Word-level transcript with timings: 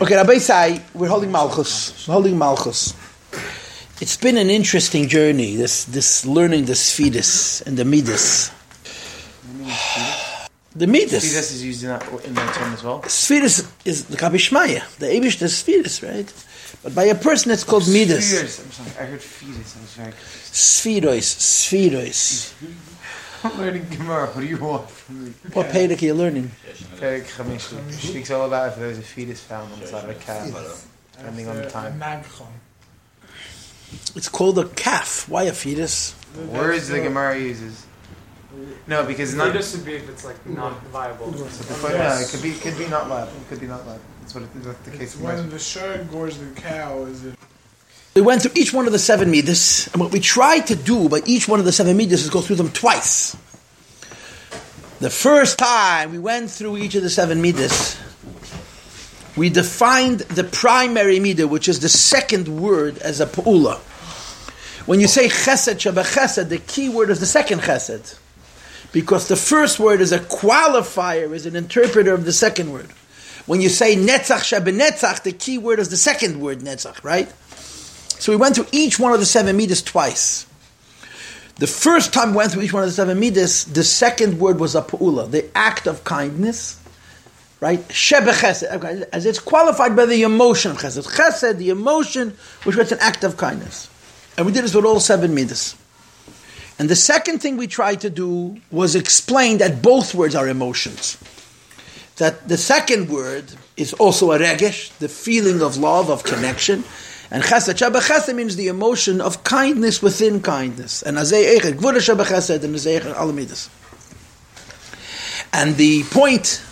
Okay, 0.00 0.16
Rabbi 0.16 0.38
Sai, 0.38 0.82
we're 0.92 1.08
holding 1.08 1.30
Malchus. 1.30 2.06
We're 2.08 2.14
holding 2.14 2.36
Malchus. 2.36 2.94
It's 4.00 4.16
been 4.16 4.36
an 4.36 4.50
interesting 4.50 5.06
journey, 5.08 5.54
this, 5.54 5.84
this 5.84 6.26
learning 6.26 6.64
the 6.64 6.72
Sfidis 6.72 7.64
and 7.64 7.76
the 7.78 7.84
Midas. 7.84 8.50
The 10.74 10.86
Midas. 10.88 11.24
Sfidus 11.24 11.52
is 11.52 11.64
used 11.64 11.82
in 11.84 11.90
that, 11.90 12.02
in 12.24 12.34
that 12.34 12.54
term 12.54 12.72
as 12.72 12.82
well. 12.82 13.02
Sfidis 13.02 13.70
is 13.84 14.06
the 14.06 14.16
Kabishmaya, 14.16 14.96
the 14.98 15.06
Abish, 15.06 15.38
the 15.38 15.46
Sfidis, 15.46 16.02
right? 16.02 16.32
But 16.82 16.94
by 16.94 17.04
a 17.04 17.14
person 17.14 17.52
it's 17.52 17.64
called 17.64 17.86
Midas. 17.88 18.60
I'm 18.60 18.72
sorry, 18.72 18.90
I 18.98 19.10
heard 19.10 19.22
fetus. 19.22 19.76
I 19.76 19.80
was 19.80 19.94
very 19.94 21.20
Spherois. 21.20 22.52
I'm 22.62 22.76
learning 23.52 23.86
Gemara. 23.90 24.26
What 24.28 24.40
do 24.40 24.46
you 24.46 24.56
want 24.58 24.88
from 24.88 25.26
me? 25.26 25.32
What 25.52 25.66
Perek 25.66 26.02
are 26.02 26.04
you 26.04 26.14
learning? 26.14 26.50
Perek 26.96 27.24
Chamish 27.24 27.92
speaks 27.92 28.30
all 28.30 28.46
about 28.46 28.72
if 28.72 28.78
there's 28.78 28.98
a 28.98 29.02
fetus 29.02 29.42
found 29.42 29.72
on 29.72 29.80
the 29.80 29.86
side 29.86 30.04
of 30.04 30.10
a 30.10 30.14
calf, 30.14 30.86
depending 31.12 31.48
on 31.48 31.56
the 31.56 31.70
time. 31.70 32.00
It's 34.16 34.28
called 34.28 34.58
a 34.58 34.68
calf. 34.68 35.28
Why 35.28 35.44
a 35.44 35.52
fetus? 35.52 36.14
Words 36.50 36.88
the 36.88 37.00
Gemara 37.00 37.38
uses. 37.38 37.86
No, 38.86 39.04
because 39.04 39.30
it's 39.30 39.38
not. 39.38 39.52
Fetus 39.52 39.76
would 39.76 39.84
be 39.84 39.94
if 39.94 40.08
it's 40.08 40.24
like 40.24 40.44
not 40.46 40.82
viable. 40.84 41.32
So 41.32 41.44
the 41.44 41.74
point, 41.80 41.94
no, 41.94 42.16
it 42.18 42.28
could 42.28 42.42
be, 42.42 42.54
could 42.54 42.78
be 42.78 42.86
not 42.88 43.08
live. 43.08 43.28
It 43.28 43.48
could 43.48 43.60
be 43.60 43.66
not 43.66 43.86
live. 43.86 44.00
That's 44.20 44.34
what 44.34 44.44
it, 44.44 44.48
that's 44.62 44.78
the 44.78 44.90
case. 44.90 45.00
It's 45.14 45.16
when 45.18 45.50
the 45.50 45.58
shirt 45.58 46.10
gores 46.10 46.38
the 46.38 46.48
cow. 46.60 47.04
Is 47.04 47.24
it? 47.24 47.38
We 48.14 48.22
went 48.22 48.42
through 48.42 48.52
each 48.54 48.72
one 48.72 48.86
of 48.86 48.92
the 48.92 48.98
seven 49.00 49.32
midas, 49.32 49.88
and 49.92 50.00
what 50.00 50.12
we 50.12 50.20
tried 50.20 50.68
to 50.68 50.76
do 50.76 51.08
by 51.08 51.20
each 51.26 51.48
one 51.48 51.58
of 51.58 51.66
the 51.66 51.72
seven 51.72 51.96
midas 51.96 52.22
is 52.22 52.30
go 52.30 52.40
through 52.40 52.56
them 52.56 52.70
twice. 52.70 53.36
The 55.00 55.10
first 55.10 55.58
time 55.58 56.12
we 56.12 56.20
went 56.20 56.48
through 56.48 56.76
each 56.76 56.94
of 56.94 57.02
the 57.02 57.10
seven 57.10 57.42
midas, 57.42 57.98
we 59.36 59.50
defined 59.50 60.20
the 60.20 60.44
primary 60.44 61.18
midah, 61.18 61.48
which 61.48 61.68
is 61.68 61.80
the 61.80 61.88
second 61.88 62.46
word, 62.46 62.98
as 62.98 63.20
a 63.20 63.26
pa'ula. 63.26 63.78
When 64.86 65.00
you 65.00 65.08
say 65.08 65.26
chesed 65.26 65.74
chesed, 65.74 66.48
the 66.48 66.58
key 66.58 66.88
word 66.88 67.10
is 67.10 67.18
the 67.18 67.26
second 67.26 67.62
chesed. 67.62 68.16
Because 68.92 69.26
the 69.26 69.34
first 69.34 69.80
word 69.80 70.00
is 70.00 70.12
a 70.12 70.20
qualifier, 70.20 71.32
is 71.32 71.46
an 71.46 71.56
interpreter 71.56 72.14
of 72.14 72.24
the 72.24 72.32
second 72.32 72.72
word. 72.72 72.90
When 73.46 73.60
you 73.60 73.68
say 73.68 73.96
netzach 73.96 74.44
sheba 74.44 74.72
netzach, 74.72 75.24
the 75.24 75.32
key 75.32 75.58
word 75.58 75.80
is 75.80 75.88
the 75.88 75.96
second 75.96 76.40
word 76.40 76.60
netzach, 76.60 77.02
right? 77.02 77.30
So 78.18 78.32
we 78.32 78.36
went 78.36 78.56
through 78.56 78.68
each 78.72 78.98
one 78.98 79.12
of 79.12 79.20
the 79.20 79.26
seven 79.26 79.56
midas 79.56 79.82
twice. 79.82 80.46
The 81.56 81.66
first 81.66 82.12
time 82.12 82.30
we 82.30 82.38
went 82.38 82.52
through 82.52 82.62
each 82.62 82.72
one 82.72 82.82
of 82.82 82.88
the 82.88 82.94
seven 82.94 83.20
midas, 83.20 83.64
the 83.64 83.84
second 83.84 84.40
word 84.40 84.58
was 84.58 84.74
a 84.74 84.82
pa'ula, 84.82 85.30
the 85.30 85.48
act 85.56 85.86
of 85.86 86.02
kindness, 86.02 86.80
right? 87.60 87.80
Shebe 87.88 88.32
chesed, 88.32 89.08
as 89.12 89.24
it's 89.24 89.38
qualified 89.38 89.94
by 89.94 90.06
the 90.06 90.22
emotion 90.22 90.72
of 90.72 90.78
chesed. 90.78 91.06
Chesed, 91.06 91.58
the 91.58 91.70
emotion, 91.70 92.36
which 92.64 92.76
was 92.76 92.90
an 92.90 92.98
act 93.00 93.22
of 93.24 93.36
kindness. 93.36 93.88
And 94.36 94.46
we 94.46 94.52
did 94.52 94.64
this 94.64 94.74
with 94.74 94.84
all 94.84 95.00
seven 95.00 95.34
midas. 95.34 95.76
And 96.78 96.88
the 96.88 96.96
second 96.96 97.38
thing 97.38 97.56
we 97.56 97.68
tried 97.68 98.00
to 98.00 98.10
do 98.10 98.56
was 98.72 98.96
explain 98.96 99.58
that 99.58 99.80
both 99.80 100.14
words 100.14 100.34
are 100.34 100.48
emotions. 100.48 101.18
That 102.16 102.48
the 102.48 102.56
second 102.56 103.08
word 103.08 103.44
is 103.76 103.92
also 103.92 104.32
a 104.32 104.38
regesh, 104.38 104.96
the 104.98 105.08
feeling 105.08 105.62
of 105.62 105.76
love, 105.76 106.10
of 106.10 106.24
connection. 106.24 106.84
And 107.34 107.42
chesed, 107.42 107.74
chesed 107.74 108.32
means 108.32 108.54
the 108.54 108.68
emotion 108.68 109.20
of 109.20 109.42
kindness 109.42 110.00
within 110.00 110.40
kindness. 110.40 111.02
And 111.02 111.16
azay 111.16 111.58
echet, 111.58 111.72
gvura 111.72 112.00
sheba 112.00 112.22
chesed, 112.22 112.62
and 112.62 112.76
azay 112.76 113.00
alamidas. 113.00 113.68
And 115.52 115.74
the 115.74 116.04
point 116.04 116.62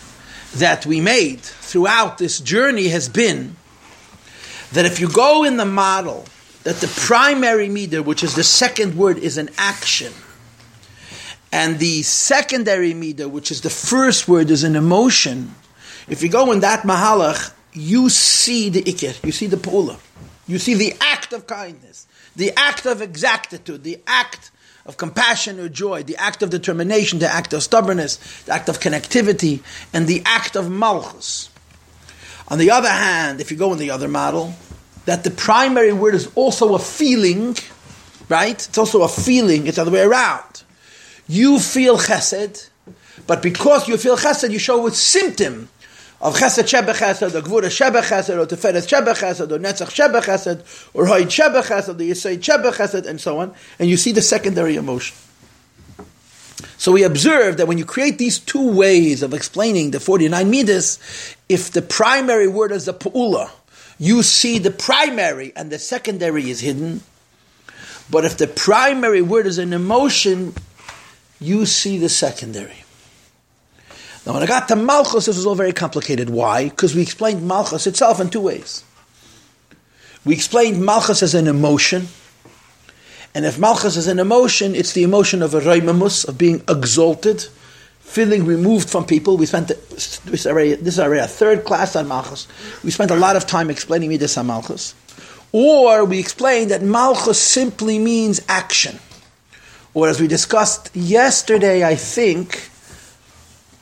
that 0.54 0.86
we 0.86 1.00
made 1.00 1.40
throughout 1.40 2.18
this 2.18 2.38
journey 2.38 2.86
has 2.88 3.08
been 3.08 3.56
that 4.70 4.84
if 4.84 5.00
you 5.00 5.08
go 5.08 5.42
in 5.42 5.56
the 5.56 5.64
model 5.64 6.26
that 6.62 6.76
the 6.76 6.86
primary 6.86 7.68
meter, 7.68 8.00
which 8.00 8.22
is 8.22 8.36
the 8.36 8.44
second 8.44 8.96
word, 8.96 9.18
is 9.18 9.38
an 9.38 9.50
action, 9.58 10.12
and 11.50 11.80
the 11.80 12.02
secondary 12.02 12.94
meter, 12.94 13.28
which 13.28 13.50
is 13.50 13.62
the 13.62 13.70
first 13.70 14.28
word, 14.28 14.48
is 14.48 14.62
an 14.62 14.76
emotion, 14.76 15.56
if 16.06 16.22
you 16.22 16.28
go 16.28 16.52
in 16.52 16.60
that 16.60 16.84
mahalach, 16.84 17.52
you 17.72 18.08
see 18.08 18.68
the 18.68 18.84
ikir, 18.84 19.24
you 19.24 19.32
see 19.32 19.48
the 19.48 19.56
pula, 19.56 19.98
you 20.46 20.58
see 20.58 20.74
the 20.74 20.94
act 21.00 21.32
of 21.32 21.46
kindness, 21.46 22.06
the 22.34 22.52
act 22.56 22.86
of 22.86 23.00
exactitude, 23.00 23.82
the 23.84 24.00
act 24.06 24.50
of 24.84 24.96
compassion 24.96 25.60
or 25.60 25.68
joy, 25.68 26.02
the 26.02 26.16
act 26.16 26.42
of 26.42 26.50
determination, 26.50 27.18
the 27.20 27.32
act 27.32 27.52
of 27.52 27.62
stubbornness, 27.62 28.16
the 28.44 28.52
act 28.52 28.68
of 28.68 28.80
connectivity, 28.80 29.62
and 29.92 30.06
the 30.06 30.22
act 30.24 30.56
of 30.56 30.70
malchus. 30.70 31.48
On 32.48 32.58
the 32.58 32.70
other 32.70 32.88
hand, 32.88 33.40
if 33.40 33.50
you 33.50 33.56
go 33.56 33.72
in 33.72 33.78
the 33.78 33.90
other 33.90 34.08
model, 34.08 34.54
that 35.04 35.24
the 35.24 35.30
primary 35.30 35.92
word 35.92 36.14
is 36.14 36.28
also 36.34 36.74
a 36.74 36.78
feeling, 36.78 37.56
right? 38.28 38.68
It's 38.68 38.78
also 38.78 39.02
a 39.02 39.08
feeling, 39.08 39.66
it's 39.66 39.76
the 39.76 39.82
other 39.82 39.90
way 39.90 40.02
around. 40.02 40.64
You 41.28 41.58
feel 41.60 41.98
chesed, 41.98 42.68
but 43.26 43.42
because 43.42 43.88
you 43.88 43.96
feel 43.96 44.16
chesed, 44.16 44.50
you 44.50 44.58
show 44.58 44.86
a 44.86 44.90
symptom 44.90 45.68
of 46.22 46.36
chesed 46.36 46.62
shebe 46.62 46.94
chesed, 46.94 47.34
or 47.34 47.42
gvura 47.42 47.64
shebe 47.64 48.00
chesed, 48.00 48.38
or 48.38 48.46
teferet 48.46 48.86
shebe 48.86 49.12
chesed, 49.12 49.50
or 49.50 49.58
netzach 49.58 49.90
shebe 49.90 50.22
chesed, 50.22 50.60
or 50.94 51.06
hoid 51.06 51.26
shebe 51.26 51.62
chesed, 51.62 51.88
or 51.88 51.94
yisayid 51.94 52.38
shebe 52.38 52.72
chesed, 52.72 53.06
and 53.06 53.20
so 53.20 53.38
on, 53.40 53.52
and 53.80 53.90
you 53.90 53.96
see 53.96 54.12
the 54.12 54.22
secondary 54.22 54.76
emotion. 54.76 55.16
So 56.78 56.92
we 56.92 57.02
observe 57.02 57.56
that 57.58 57.66
when 57.66 57.78
you 57.78 57.84
create 57.84 58.18
these 58.18 58.38
two 58.38 58.72
ways 58.72 59.22
of 59.22 59.34
explaining 59.34 59.90
the 59.90 60.00
49 60.00 60.50
midas, 60.50 61.36
if 61.48 61.70
the 61.70 61.82
primary 61.82 62.48
word 62.48 62.72
is 62.72 62.88
a 62.88 62.92
pu'ula, 62.92 63.50
you 63.98 64.22
see 64.22 64.58
the 64.58 64.70
primary 64.70 65.52
and 65.54 65.70
the 65.70 65.78
secondary 65.78 66.50
is 66.50 66.60
hidden. 66.60 67.02
But 68.10 68.24
if 68.24 68.36
the 68.36 68.48
primary 68.48 69.22
word 69.22 69.46
is 69.46 69.58
an 69.58 69.72
emotion, 69.72 70.54
you 71.40 71.66
see 71.66 71.98
the 71.98 72.08
secondary. 72.08 72.81
Now, 74.24 74.34
when 74.34 74.42
I 74.42 74.46
got 74.46 74.68
to 74.68 74.76
Malchus, 74.76 75.26
this 75.26 75.36
was 75.36 75.46
all 75.46 75.54
very 75.54 75.72
complicated. 75.72 76.30
Why? 76.30 76.68
Because 76.68 76.94
we 76.94 77.02
explained 77.02 77.46
Malchus 77.46 77.86
itself 77.86 78.20
in 78.20 78.30
two 78.30 78.40
ways. 78.40 78.84
We 80.24 80.34
explained 80.34 80.84
Malchus 80.84 81.22
as 81.22 81.34
an 81.34 81.48
emotion, 81.48 82.06
and 83.34 83.44
if 83.44 83.58
Malchus 83.58 83.96
is 83.96 84.06
an 84.06 84.18
emotion, 84.18 84.74
it's 84.74 84.92
the 84.92 85.02
emotion 85.02 85.42
of 85.42 85.54
a 85.54 85.60
reimamus, 85.60 86.28
of 86.28 86.38
being 86.38 86.62
exalted, 86.68 87.42
feeling 88.00 88.44
removed 88.44 88.90
from 88.90 89.04
people. 89.06 89.36
We 89.36 89.46
spent 89.46 89.68
this 89.68 90.20
is 90.26 90.46
already, 90.46 90.74
this 90.74 90.94
is 90.94 91.00
already 91.00 91.22
a 91.22 91.26
third 91.26 91.64
class 91.64 91.96
on 91.96 92.06
Malchus. 92.08 92.46
We 92.84 92.90
spent 92.90 93.10
a 93.10 93.16
lot 93.16 93.36
of 93.36 93.46
time 93.46 93.70
explaining 93.70 94.10
Midas 94.10 94.36
on 94.36 94.46
Malchus. 94.46 94.94
Or 95.50 96.04
we 96.04 96.18
explained 96.18 96.70
that 96.70 96.82
Malchus 96.82 97.38
simply 97.38 97.98
means 97.98 98.40
action. 98.48 98.98
Or 99.94 100.08
as 100.08 100.20
we 100.20 100.26
discussed 100.26 100.94
yesterday, 100.94 101.84
I 101.84 101.94
think, 101.94 102.70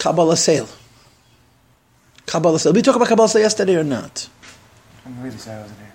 Kabbalah 0.01 0.37
Sale. 0.37 0.69
Kabbalah 2.27 2.59
Sale. 2.59 2.73
We 2.73 2.83
talked 2.83 2.97
about 2.97 3.09
Kabbalah 3.09 3.29
Sale 3.29 3.43
yesterday 3.43 3.77
or 3.77 3.85
not? 3.85 4.29
I'm 5.07 5.23
really 5.23 5.37
sorry 5.37 5.59
I 5.59 5.61
wasn't 5.63 5.79
here. 5.79 5.93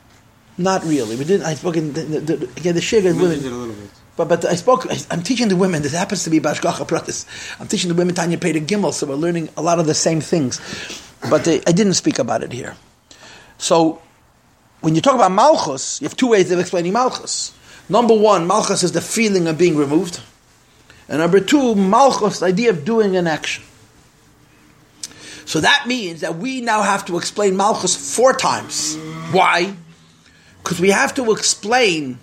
Not 0.57 0.83
really. 0.85 1.16
We 1.17 1.25
didn't. 1.25 1.45
I 1.45 1.55
spoke 1.55 1.75
in 1.75 1.91
the, 1.93 2.01
the, 2.01 2.19
the, 2.19 2.45
again, 2.57 2.75
the 2.75 2.81
Shiga 2.81 3.13
We 3.13 3.21
women. 3.21 3.39
did 3.39 3.51
a 3.51 3.55
little 3.55 3.75
bit. 3.75 3.89
But 4.15 4.29
but 4.29 4.45
I 4.45 4.55
spoke. 4.55 4.85
I, 4.89 4.97
I'm 5.11 5.21
teaching 5.21 5.49
the 5.49 5.55
women. 5.57 5.81
This 5.81 5.94
happens 5.94 6.23
to 6.23 6.29
be 6.29 6.39
Hashgacha 6.39 6.88
Pratis. 6.88 7.25
I'm 7.59 7.67
teaching 7.67 7.89
the 7.89 7.95
women 7.95 8.15
Tanya 8.15 8.38
Peda 8.38 8.65
Gimel, 8.65 8.94
so 8.94 9.07
we're 9.07 9.15
learning 9.15 9.49
a 9.57 9.61
lot 9.61 9.79
of 9.79 9.88
the 9.88 9.94
same 9.94 10.21
things. 10.21 10.61
But 11.29 11.44
they, 11.44 11.61
I 11.67 11.71
didn't 11.73 11.95
speak 11.95 12.19
about 12.19 12.44
it 12.44 12.51
here. 12.53 12.77
So 13.57 14.01
when 14.81 14.95
you 14.95 15.01
talk 15.01 15.15
about 15.15 15.31
Malchus, 15.31 15.99
you 15.99 16.07
have 16.07 16.15
two 16.15 16.29
ways 16.29 16.51
of 16.51 16.59
explaining 16.59 16.94
Malchus. 16.94 17.53
Number 17.89 18.13
one, 18.13 18.47
Malchus 18.47 18.83
is 18.83 18.91
the 18.94 19.01
feeling 19.01 19.47
of 19.47 19.57
being 19.57 19.75
removed, 19.75 20.21
and 21.09 21.19
number 21.19 21.39
two, 21.39 21.75
Malchus, 21.75 22.39
the 22.39 22.47
idea 22.47 22.69
of 22.69 22.85
doing 22.85 23.15
an 23.15 23.27
action. 23.27 23.63
So 25.45 25.61
that 25.61 25.85
means 25.88 26.22
that 26.22 26.38
we 26.38 26.61
now 26.61 26.81
have 26.81 27.06
to 27.06 27.17
explain 27.17 27.56
Malchus 27.56 27.95
four 28.16 28.33
times. 28.33 28.97
Why? 29.31 29.75
Because 30.63 30.80
we 30.80 30.89
have 30.89 31.13
to 31.15 31.31
explain 31.31 32.19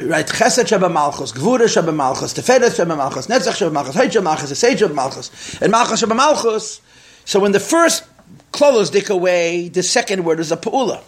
right? 0.00 0.26
Chesed 0.26 0.66
sheba 0.66 0.88
malchus, 0.88 1.32
gvura 1.32 1.72
sheba 1.72 1.92
malchus, 1.92 2.34
teferet 2.34 2.74
sheba 2.74 2.96
malchus, 2.96 3.26
netzach 3.26 3.56
sheba 3.56 3.70
malchus, 3.70 3.94
heit 3.94 4.12
sheba 4.12 4.24
malchus, 4.24 4.50
esed 4.52 4.78
sheba 4.78 4.94
malchus, 4.94 5.60
and 5.60 5.70
malchus 5.70 6.00
sheba 6.00 6.14
malchus. 6.14 6.80
So 7.24 7.40
when 7.40 7.52
the 7.52 7.60
first 7.60 8.04
klolos 8.52 8.90
dick 8.90 9.10
away, 9.10 9.68
the 9.68 9.82
second 9.82 10.24
word 10.24 10.40
is 10.40 10.52
a 10.52 10.56
pa'ula. 10.56 11.02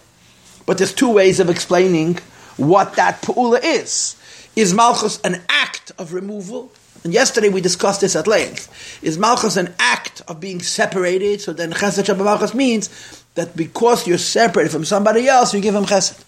But 0.67 0.79
there's 0.79 0.94
two 0.94 1.11
ways 1.11 1.41
of 1.41 1.50
explaining 1.50 2.19
what 2.56 2.94
that 2.94 3.23
pa'ula 3.23 3.61
is. 3.62 4.17
Is 4.56 4.73
malchus 4.73 5.20
an 5.23 5.43
act 5.49 5.93
of 5.99 6.12
removal? 6.12 6.73
And 7.05 7.12
yesterday 7.12 7.51
we 7.51 7.61
discussed 7.61 8.01
this 8.01 8.17
at 8.17 8.27
length. 8.27 9.03
Is 9.03 9.19
malchus 9.19 9.56
an 9.56 9.75
act 9.79 10.23
of 10.27 10.41
being 10.41 10.61
separated? 10.61 11.41
So 11.41 11.53
then 11.53 11.73
chesed 11.73 12.06
sheba 12.06 12.25
malchus 12.25 12.55
means 12.55 13.25
that 13.35 13.56
because 13.56 14.06
you're 14.06 14.19
separated 14.19 14.73
from 14.73 14.85
somebody 14.85 15.29
else, 15.29 15.53
you 15.53 15.61
give 15.61 15.75
him 15.75 15.85
chesed. 15.85 16.25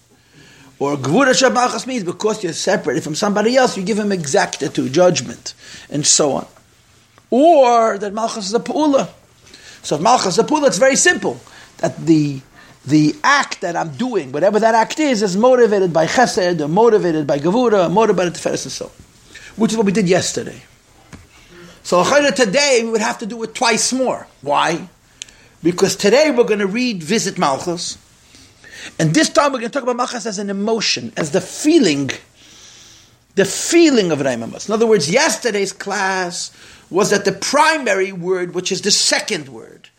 Or 0.79 0.95
Gvura 0.95 1.31
Shabachas 1.31 1.87
means 1.87 2.03
because 2.03 2.43
you're 2.43 2.53
separated 2.53 3.03
from 3.03 3.15
somebody 3.15 3.55
else, 3.55 3.75
you 3.77 3.83
give 3.83 3.97
him 3.97 4.11
exactitude, 4.11 4.93
judgment, 4.93 5.55
and 5.89 6.05
so 6.05 6.33
on. 6.33 6.47
Or 7.31 7.97
that 7.97 8.13
Malchus 8.13 8.47
is 8.47 8.53
a 8.53 8.59
Pa'ula. 8.59 9.09
So 9.81 9.95
if 9.95 10.01
Malchus 10.01 10.33
is 10.33 10.39
a 10.39 10.43
Pa'ula, 10.43 10.67
it's 10.67 10.77
very 10.77 10.95
simple. 10.95 11.39
That 11.79 11.97
the 11.97 12.41
the 12.85 13.15
act 13.21 13.61
that 13.61 13.75
I'm 13.75 13.89
doing, 13.97 14.31
whatever 14.31 14.61
that 14.61 14.73
act 14.73 14.99
is, 14.99 15.21
is 15.21 15.35
motivated 15.35 15.91
by 15.91 16.05
chesed, 16.05 16.61
or 16.61 16.69
motivated 16.69 17.27
by 17.27 17.39
gevura, 17.39 17.91
motivated 17.91 18.33
by 18.33 18.39
tiferes 18.39 18.63
and 18.63 18.71
so, 18.71 18.91
which 19.57 19.71
is 19.71 19.77
what 19.77 19.85
we 19.85 19.91
did 19.91 20.07
yesterday. 20.07 20.61
So 21.83 22.03
today 22.31 22.81
we 22.83 22.91
would 22.91 23.01
have 23.01 23.17
to 23.19 23.25
do 23.25 23.41
it 23.43 23.53
twice 23.53 23.91
more. 23.91 24.27
Why? 24.41 24.87
Because 25.63 25.95
today 25.95 26.31
we're 26.31 26.43
going 26.43 26.59
to 26.59 26.67
read 26.67 27.03
Visit 27.03 27.37
Malchus, 27.37 27.97
and 28.99 29.13
this 29.13 29.29
time 29.29 29.51
we're 29.51 29.59
going 29.59 29.71
to 29.71 29.73
talk 29.73 29.83
about 29.83 29.95
Malchus 29.95 30.25
as 30.25 30.37
an 30.37 30.49
emotion, 30.49 31.11
as 31.17 31.31
the 31.31 31.41
feeling, 31.41 32.11
the 33.35 33.45
feeling 33.45 34.11
of 34.11 34.19
Reimamas. 34.19 34.67
In 34.69 34.73
other 34.73 34.85
words, 34.85 35.09
yesterday's 35.09 35.73
class 35.73 36.51
was 36.89 37.09
that 37.09 37.25
the 37.25 37.31
primary 37.31 38.11
word, 38.11 38.53
which 38.53 38.71
is 38.71 38.81
the 38.81 38.91
second 38.91 39.49
word, 39.49 39.89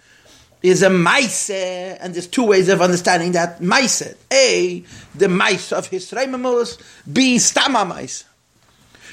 is 0.62 0.82
a 0.82 0.90
maise, 0.90 1.50
and 1.50 2.14
there's 2.14 2.26
two 2.26 2.44
ways 2.44 2.69
of 2.69 2.81
understanding 2.81 3.32
that 3.32 3.60
maise. 3.60 4.14
A, 4.32 4.84
the 5.14 5.28
maise 5.28 5.72
of 5.72 5.87
his 5.88 6.10
Reimamas, 6.10 6.78
B, 7.12 7.37
stama 7.37 7.96
maise. 7.96 8.25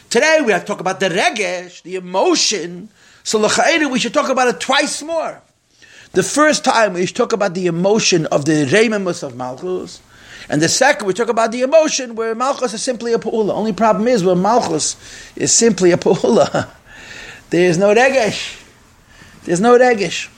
Today 0.09 0.39
we 0.45 0.51
have 0.51 0.61
to 0.61 0.67
talk 0.67 0.79
about 0.79 0.99
the 0.99 1.09
regesh, 1.09 1.81
the 1.83 1.95
emotion. 1.95 2.89
So 3.23 3.39
we 3.89 3.99
should 3.99 4.13
talk 4.13 4.29
about 4.29 4.47
it 4.47 4.59
twice 4.59 5.01
more. 5.01 5.41
The 6.11 6.23
first 6.23 6.63
time 6.63 6.93
we 6.93 7.05
should 7.05 7.15
talk 7.15 7.33
about 7.33 7.53
the 7.53 7.67
emotion 7.67 8.25
of 8.27 8.45
the 8.45 8.65
Reimamus 8.65 9.23
of 9.23 9.35
Malchus, 9.35 10.01
and 10.47 10.61
the 10.61 10.69
second 10.69 11.07
we 11.07 11.13
talk 11.13 11.27
about 11.27 11.51
the 11.51 11.61
emotion 11.61 12.15
where 12.15 12.35
Malchus 12.35 12.73
is 12.73 12.83
simply 12.83 13.13
a 13.13 13.17
Pa'ula. 13.17 13.51
Only 13.53 13.73
problem 13.73 14.07
is 14.07 14.23
where 14.23 14.35
Malchus 14.35 14.95
is 15.35 15.51
simply 15.51 15.91
a 15.91 15.97
Pa'ula. 15.97 16.69
There 17.51 17.69
is 17.69 17.77
no 17.77 17.93
Regesh. 17.93 18.59
There's 19.43 19.61
no 19.61 19.77
Regesh. 19.77 20.29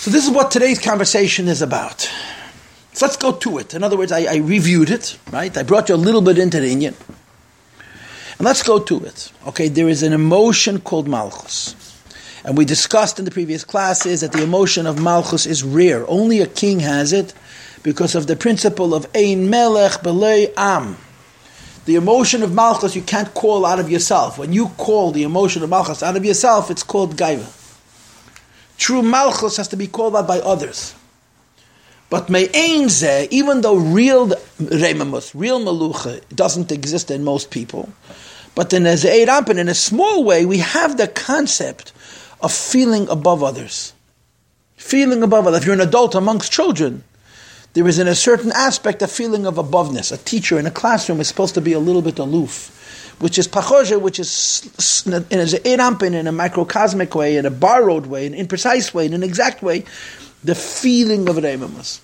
So 0.00 0.10
this 0.10 0.26
is 0.26 0.30
what 0.30 0.50
today's 0.50 0.80
conversation 0.80 1.46
is 1.46 1.62
about. 1.62 2.10
So 2.92 3.06
let's 3.06 3.16
go 3.16 3.32
to 3.32 3.58
it. 3.58 3.74
In 3.74 3.84
other 3.84 3.96
words, 3.96 4.10
I, 4.12 4.24
I 4.24 4.36
reviewed 4.36 4.90
it, 4.90 5.16
right? 5.30 5.56
I 5.56 5.62
brought 5.62 5.88
you 5.88 5.94
a 5.94 5.96
little 5.96 6.20
bit 6.20 6.38
into 6.38 6.58
the 6.58 6.74
inyan. 6.74 6.94
And 8.42 8.48
let's 8.48 8.64
go 8.64 8.80
to 8.80 9.04
it. 9.04 9.30
Okay, 9.46 9.68
there 9.68 9.88
is 9.88 10.02
an 10.02 10.12
emotion 10.12 10.80
called 10.80 11.06
Malchus. 11.06 11.76
And 12.44 12.58
we 12.58 12.64
discussed 12.64 13.20
in 13.20 13.24
the 13.24 13.30
previous 13.30 13.62
classes 13.62 14.20
that 14.20 14.32
the 14.32 14.42
emotion 14.42 14.84
of 14.84 15.00
Malchus 15.00 15.46
is 15.46 15.62
rare. 15.62 16.04
Only 16.08 16.40
a 16.40 16.48
king 16.48 16.80
has 16.80 17.12
it 17.12 17.34
because 17.84 18.16
of 18.16 18.26
the 18.26 18.34
principle 18.34 18.96
of 18.96 19.06
Ein 19.14 19.48
Melech 19.48 20.02
Belei 20.02 20.52
Am. 20.56 20.96
The 21.84 21.94
emotion 21.94 22.42
of 22.42 22.52
Malchus 22.52 22.96
you 22.96 23.02
can't 23.02 23.32
call 23.32 23.64
out 23.64 23.78
of 23.78 23.88
yourself. 23.88 24.38
When 24.38 24.52
you 24.52 24.70
call 24.70 25.12
the 25.12 25.22
emotion 25.22 25.62
of 25.62 25.70
Malchus 25.70 26.02
out 26.02 26.16
of 26.16 26.24
yourself, 26.24 26.68
it's 26.68 26.82
called 26.82 27.14
Gaiva. 27.14 27.46
True 28.76 29.02
Malchus 29.02 29.56
has 29.56 29.68
to 29.68 29.76
be 29.76 29.86
called 29.86 30.16
out 30.16 30.26
by 30.26 30.40
others. 30.40 30.96
But 32.10 32.28
Me'einze, 32.28 33.28
even 33.30 33.60
though 33.60 33.76
real 33.76 34.30
Remamus, 34.58 35.30
real 35.32 35.60
Malucha, 35.60 36.20
doesn't 36.34 36.72
exist 36.72 37.10
in 37.10 37.22
most 37.22 37.52
people, 37.52 37.88
but 38.54 38.72
in 38.72 38.86
a 38.86 38.94
Ampin, 38.94 39.58
in 39.58 39.68
a 39.68 39.74
small 39.74 40.24
way, 40.24 40.44
we 40.44 40.58
have 40.58 40.96
the 40.96 41.08
concept 41.08 41.92
of 42.40 42.52
feeling 42.52 43.08
above 43.08 43.42
others. 43.42 43.92
Feeling 44.76 45.22
above 45.22 45.46
others. 45.46 45.60
If 45.60 45.66
you're 45.66 45.74
an 45.74 45.80
adult 45.80 46.14
amongst 46.14 46.52
children, 46.52 47.04
there 47.74 47.88
is 47.88 47.98
in 47.98 48.08
a 48.08 48.14
certain 48.14 48.52
aspect 48.52 49.00
a 49.00 49.08
feeling 49.08 49.46
of 49.46 49.54
aboveness. 49.54 50.12
A 50.12 50.18
teacher 50.18 50.58
in 50.58 50.66
a 50.66 50.70
classroom 50.70 51.20
is 51.20 51.28
supposed 51.28 51.54
to 51.54 51.60
be 51.60 51.72
a 51.72 51.78
little 51.78 52.02
bit 52.02 52.18
aloof, 52.18 53.16
which 53.20 53.38
is 53.38 53.48
pachoja, 53.48 54.00
which 54.00 54.18
is 54.18 55.02
in 55.06 55.14
a 55.14 55.46
Ze'er 55.46 56.02
in 56.12 56.26
a 56.26 56.32
microcosmic 56.32 57.14
way, 57.14 57.36
in 57.36 57.46
a 57.46 57.50
borrowed 57.50 58.06
way, 58.06 58.26
in 58.26 58.34
an 58.34 58.46
imprecise 58.46 58.92
way, 58.92 59.06
in 59.06 59.14
an 59.14 59.22
exact 59.22 59.62
way, 59.62 59.84
the 60.44 60.54
feeling 60.54 61.28
of 61.28 61.36
Reimamus. 61.36 62.00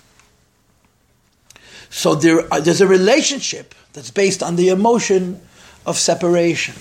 So 1.91 2.15
there, 2.15 2.51
uh, 2.51 2.59
there's 2.59 2.81
a 2.81 2.87
relationship 2.87 3.75
that's 3.93 4.11
based 4.11 4.41
on 4.41 4.55
the 4.55 4.69
emotion 4.69 5.41
of 5.85 5.97
separation. 5.97 6.75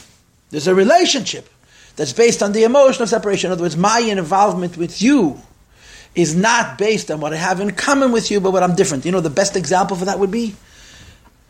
There's 0.50 0.66
a 0.66 0.74
relationship 0.74 1.48
that's 1.96 2.12
based 2.12 2.42
on 2.42 2.52
the 2.52 2.64
emotion 2.64 3.02
of 3.02 3.08
separation. 3.08 3.48
In 3.48 3.52
other 3.52 3.62
words, 3.62 3.76
my 3.76 3.98
involvement 3.98 4.76
with 4.76 5.02
you 5.02 5.40
is 6.14 6.34
not 6.34 6.78
based 6.78 7.10
on 7.10 7.20
what 7.20 7.32
I 7.32 7.36
have 7.36 7.60
in 7.60 7.72
common 7.72 8.12
with 8.12 8.30
you, 8.30 8.40
but 8.40 8.52
what 8.52 8.62
I'm 8.62 8.74
different. 8.74 9.04
You 9.04 9.12
know, 9.12 9.20
the 9.20 9.30
best 9.30 9.56
example 9.56 9.96
for 9.96 10.04
that 10.06 10.18
would 10.18 10.30
be 10.30 10.54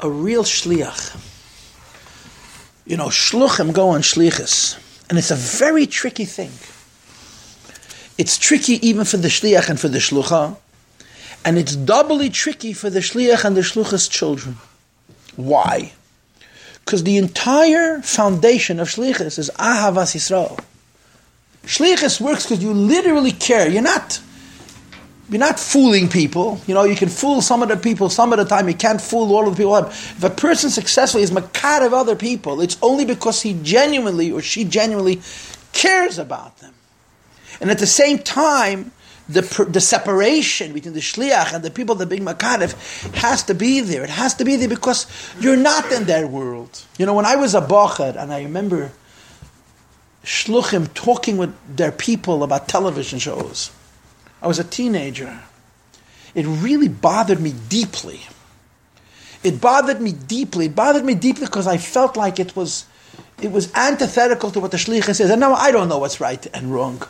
a 0.01 0.11
real 0.11 0.45
shliach. 0.45 1.17
You 2.87 2.97
know, 2.97 3.07
shluchim 3.07 3.73
go 3.73 3.91
on 3.91 4.01
shlichus, 4.01 4.79
and 5.09 5.19
it's 5.19 5.31
a 5.31 5.37
very 5.37 5.87
tricky 5.87 6.25
thing. 6.25 6.51
It's 8.17 8.39
tricky 8.39 8.87
even 8.87 9.05
for 9.05 9.19
the 9.19 9.29
shliach 9.29 9.69
and 9.69 9.79
for 9.79 9.89
the 9.89 9.99
shlucha, 9.99 10.57
and 11.45 11.59
it's 11.59 11.77
doubly 11.77 12.31
tricky 12.31 12.73
for 12.73 12.91
the 12.91 13.01
shliach 13.01 13.45
and 13.45 13.57
the 13.57 13.61
shlucha's 13.61 14.09
children. 14.09 14.57
Why? 15.37 15.93
Because 16.89 17.05
the 17.05 17.19
entire 17.19 18.01
foundation 18.01 18.81
of 18.81 18.89
Shlichus 18.89 19.39
is 19.39 19.51
Ahavas 19.59 20.17
Yisrael. 20.17 20.59
Shlichus 21.65 22.19
works 22.19 22.45
because 22.47 22.63
you 22.63 22.73
literally 22.73 23.31
care. 23.31 23.69
You're 23.69 23.83
not, 23.83 24.19
you're 25.29 25.39
not 25.39 25.61
fooling 25.61 26.09
people. 26.09 26.63
You 26.67 26.73
know, 26.73 26.85
you 26.85 26.97
can 26.97 27.11
fool 27.11 27.43
some 27.43 27.63
of 27.63 27.69
the 27.69 27.77
people 27.77 28.09
some 28.09 28.33
of 28.33 28.39
the 28.39 28.47
time. 28.47 28.69
You 28.69 28.75
can't 28.75 29.03
fool 29.03 29.37
all 29.37 29.47
of 29.47 29.55
the 29.55 29.59
people. 29.59 29.77
If 29.77 30.25
a 30.25 30.31
person 30.31 30.71
successfully 30.71 31.23
is 31.23 31.31
makar 31.31 31.85
of 31.85 31.93
other 31.93 32.17
people, 32.17 32.63
it's 32.63 32.79
only 32.81 33.05
because 33.05 33.43
he 33.43 33.53
genuinely 33.63 34.33
or 34.33 34.41
she 34.41 34.65
genuinely 34.65 35.21
cares 35.75 36.19
about 36.19 36.57
them. 36.61 36.73
And 37.61 37.71
at 37.71 37.81
the 37.81 37.87
same 37.87 38.19
time, 38.19 38.93
the, 39.29 39.67
the 39.69 39.81
separation 39.81 40.73
between 40.73 40.95
the 40.95 41.01
shliach 41.01 41.53
and 41.53 41.63
the 41.63 41.71
people 41.71 41.95
that 41.97 42.07
being 42.07 42.25
makarev 42.25 43.15
has 43.15 43.43
to 43.45 43.55
be 43.55 43.81
there. 43.81 44.03
It 44.03 44.11
has 44.11 44.35
to 44.35 44.45
be 44.45 44.57
there 44.57 44.69
because 44.69 45.07
you're 45.39 45.57
not 45.57 45.91
in 45.93 46.05
their 46.05 46.27
world. 46.27 46.83
You 46.99 47.07
know, 47.07 47.15
when 47.15 47.27
I 47.27 47.37
was 47.37 47.55
a 47.55 47.61
bocher 47.61 48.17
and 48.17 48.33
I 48.33 48.43
remember 48.43 48.93
shluchim 50.25 50.93
talking 50.95 51.37
with 51.37 51.55
their 51.77 51.93
people 51.93 52.43
about 52.43 52.69
television 52.69 53.19
shows, 53.19 53.71
I 54.41 54.47
was 54.47 54.59
a 54.59 54.65
teenager. 54.65 55.41
It 56.35 56.47
really 56.47 56.89
bothered 56.89 57.41
me 57.41 57.53
deeply. 57.69 58.21
It 59.43 59.61
bothered 59.61 60.01
me 60.01 60.13
deeply. 60.13 60.67
It 60.67 60.75
bothered 60.75 61.05
me 61.05 61.15
deeply 61.15 61.47
because 61.47 61.67
I 61.67 61.77
felt 61.77 62.17
like 62.17 62.39
it 62.39 62.57
was, 62.57 62.87
it 63.43 63.53
was 63.53 63.73
antithetical 63.75 64.51
to 64.53 64.61
what 64.61 64.71
the 64.71 64.79
shliach 64.79 65.15
says. 65.15 65.31
And 65.31 65.41
now 65.41 65.53
I 65.53 65.71
don't 65.71 65.89
know 65.89 65.99
what's 65.99 66.19
right 66.19 66.47
and 66.55 66.73
wrong. 66.73 67.03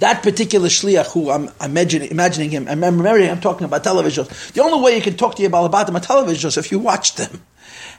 That 0.00 0.22
particular 0.22 0.68
shliach, 0.68 1.12
who 1.12 1.30
I'm 1.30 1.50
imagining, 1.60 2.10
imagining 2.10 2.50
him, 2.50 2.66
I'm 2.68 2.82
remembering 2.82 3.30
I'm 3.30 3.40
talking 3.40 3.64
about 3.64 3.84
television 3.84 4.24
shows. 4.24 4.50
The 4.50 4.62
only 4.62 4.82
way 4.82 4.96
you 4.96 5.02
can 5.02 5.16
talk 5.16 5.36
to 5.36 5.42
your 5.42 5.48
about 5.48 5.66
about 5.66 5.86
them 5.86 6.00
television 6.00 6.40
shows 6.40 6.56
if 6.56 6.72
you 6.72 6.78
watch 6.78 7.14
them. 7.14 7.42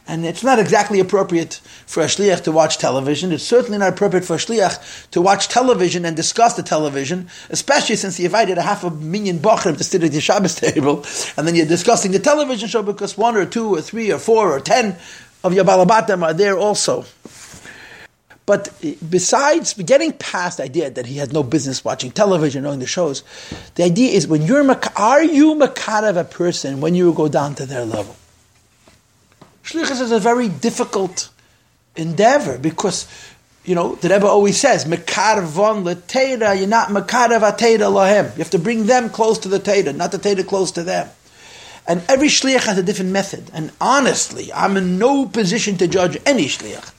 And 0.08 0.24
it's 0.24 0.44
not 0.44 0.60
exactly 0.60 1.00
appropriate 1.00 1.56
for 1.88 2.04
a 2.04 2.06
shliach 2.06 2.44
to 2.44 2.52
watch 2.52 2.78
television. 2.78 3.32
It's 3.32 3.44
certainly 3.44 3.80
not 3.80 3.94
appropriate 3.94 4.24
for 4.24 4.36
a 4.36 4.38
shliach 4.38 5.10
to 5.12 5.22
watch 5.22 5.48
television 5.48 6.06
and 6.06 6.16
discuss 6.16 6.54
the 6.54 6.62
television, 6.62 7.28
especially 7.50 7.96
since 7.96 8.20
you 8.20 8.26
invited 8.26 8.60
a 8.60 8.62
half 8.62 8.84
a 8.84 8.92
million 8.92 9.40
bachrim 9.40 9.78
to 9.78 9.84
sit 9.84 10.04
at 10.04 10.12
your 10.12 10.22
Shabbos 10.22 10.56
table, 10.56 11.04
and 11.38 11.48
then 11.48 11.56
you're 11.56 11.66
discussing 11.66 12.12
the 12.12 12.20
television 12.20 12.70
show 12.70 12.84
because 12.84 13.18
one 13.18 13.36
or 13.36 13.46
two 13.46 13.74
or 13.74 13.82
three 13.82 14.12
or 14.12 14.20
four 14.20 14.52
or 14.52 14.60
ten 14.60 14.96
of 15.44 15.54
your 15.54 15.66
balabatim 15.66 16.22
are 16.24 16.34
there 16.34 16.58
also. 16.58 17.06
But 18.46 18.72
besides 19.10 19.74
getting 19.74 20.14
past 20.14 20.58
the 20.58 20.64
idea 20.64 20.92
that 20.92 21.08
he 21.08 21.18
had 21.18 21.34
no 21.34 21.42
business 21.42 21.84
watching 21.84 22.12
television, 22.12 22.64
knowing 22.64 22.80
the 22.80 22.86
shows, 22.86 23.24
the 23.74 23.84
idea 23.84 24.12
is 24.12 24.28
when 24.28 24.44
you're 24.44 24.64
are 24.96 25.24
you 25.24 25.56
makar 25.56 26.06
of 26.06 26.18
a 26.18 26.24
person 26.24 26.80
when 26.80 26.94
you 26.94 27.12
go 27.14 27.28
down 27.28 27.56
to 27.56 27.66
their 27.66 27.86
level? 27.86 28.16
Shlichus 29.64 30.00
is 30.00 30.12
a 30.12 30.20
very 30.20 30.48
difficult 30.48 31.30
endeavor 31.96 32.60
because 32.60 33.08
you 33.64 33.74
know 33.74 33.96
the 33.96 34.10
Rebbe 34.10 34.28
always 34.28 34.60
says 34.60 34.86
makar 34.86 35.42
von 35.42 35.84
leteira. 35.84 36.56
You're 36.56 36.68
not 36.68 36.92
makar 36.92 37.30
ateda 37.30 37.92
lahem. 37.92 38.32
You 38.34 38.44
have 38.44 38.52
to 38.52 38.60
bring 38.60 38.86
them 38.86 39.10
close 39.10 39.40
to 39.40 39.50
the 39.50 39.60
teda, 39.60 39.96
not 39.96 40.12
the 40.12 40.20
teda 40.20 40.46
close 40.48 40.72
to 40.74 40.84
them. 40.84 41.10
And 41.88 42.04
every 42.08 42.28
shliach 42.28 42.66
has 42.66 42.78
a 42.78 42.84
different 42.84 43.12
method. 43.12 43.50
And 43.54 43.72
honestly, 43.82 44.54
I'm 44.54 44.78
in 44.78 45.00
no 45.00 45.26
position 45.26 45.78
to 45.78 45.88
judge 45.88 46.18
any 46.28 46.46
shliach. 46.46 46.92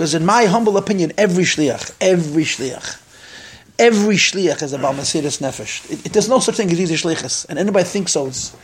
Because 0.00 0.14
in 0.14 0.24
my 0.24 0.46
humble 0.46 0.78
opinion, 0.78 1.12
every 1.18 1.44
shliach, 1.44 1.94
every 2.00 2.44
shliach, 2.44 3.02
every 3.78 4.16
shliach 4.16 4.62
is 4.62 4.72
about 4.72 4.94
Mesiris 4.94 5.42
Nefesh. 5.42 5.90
It, 5.90 6.06
it, 6.06 6.12
there's 6.14 6.26
no 6.26 6.38
such 6.38 6.56
thing 6.56 6.72
as 6.72 6.80
either 6.80 6.94
shlichus. 6.94 7.44
And 7.50 7.58
anybody 7.58 7.84
thinks 7.84 8.12
so 8.12 8.28
is, 8.28 8.56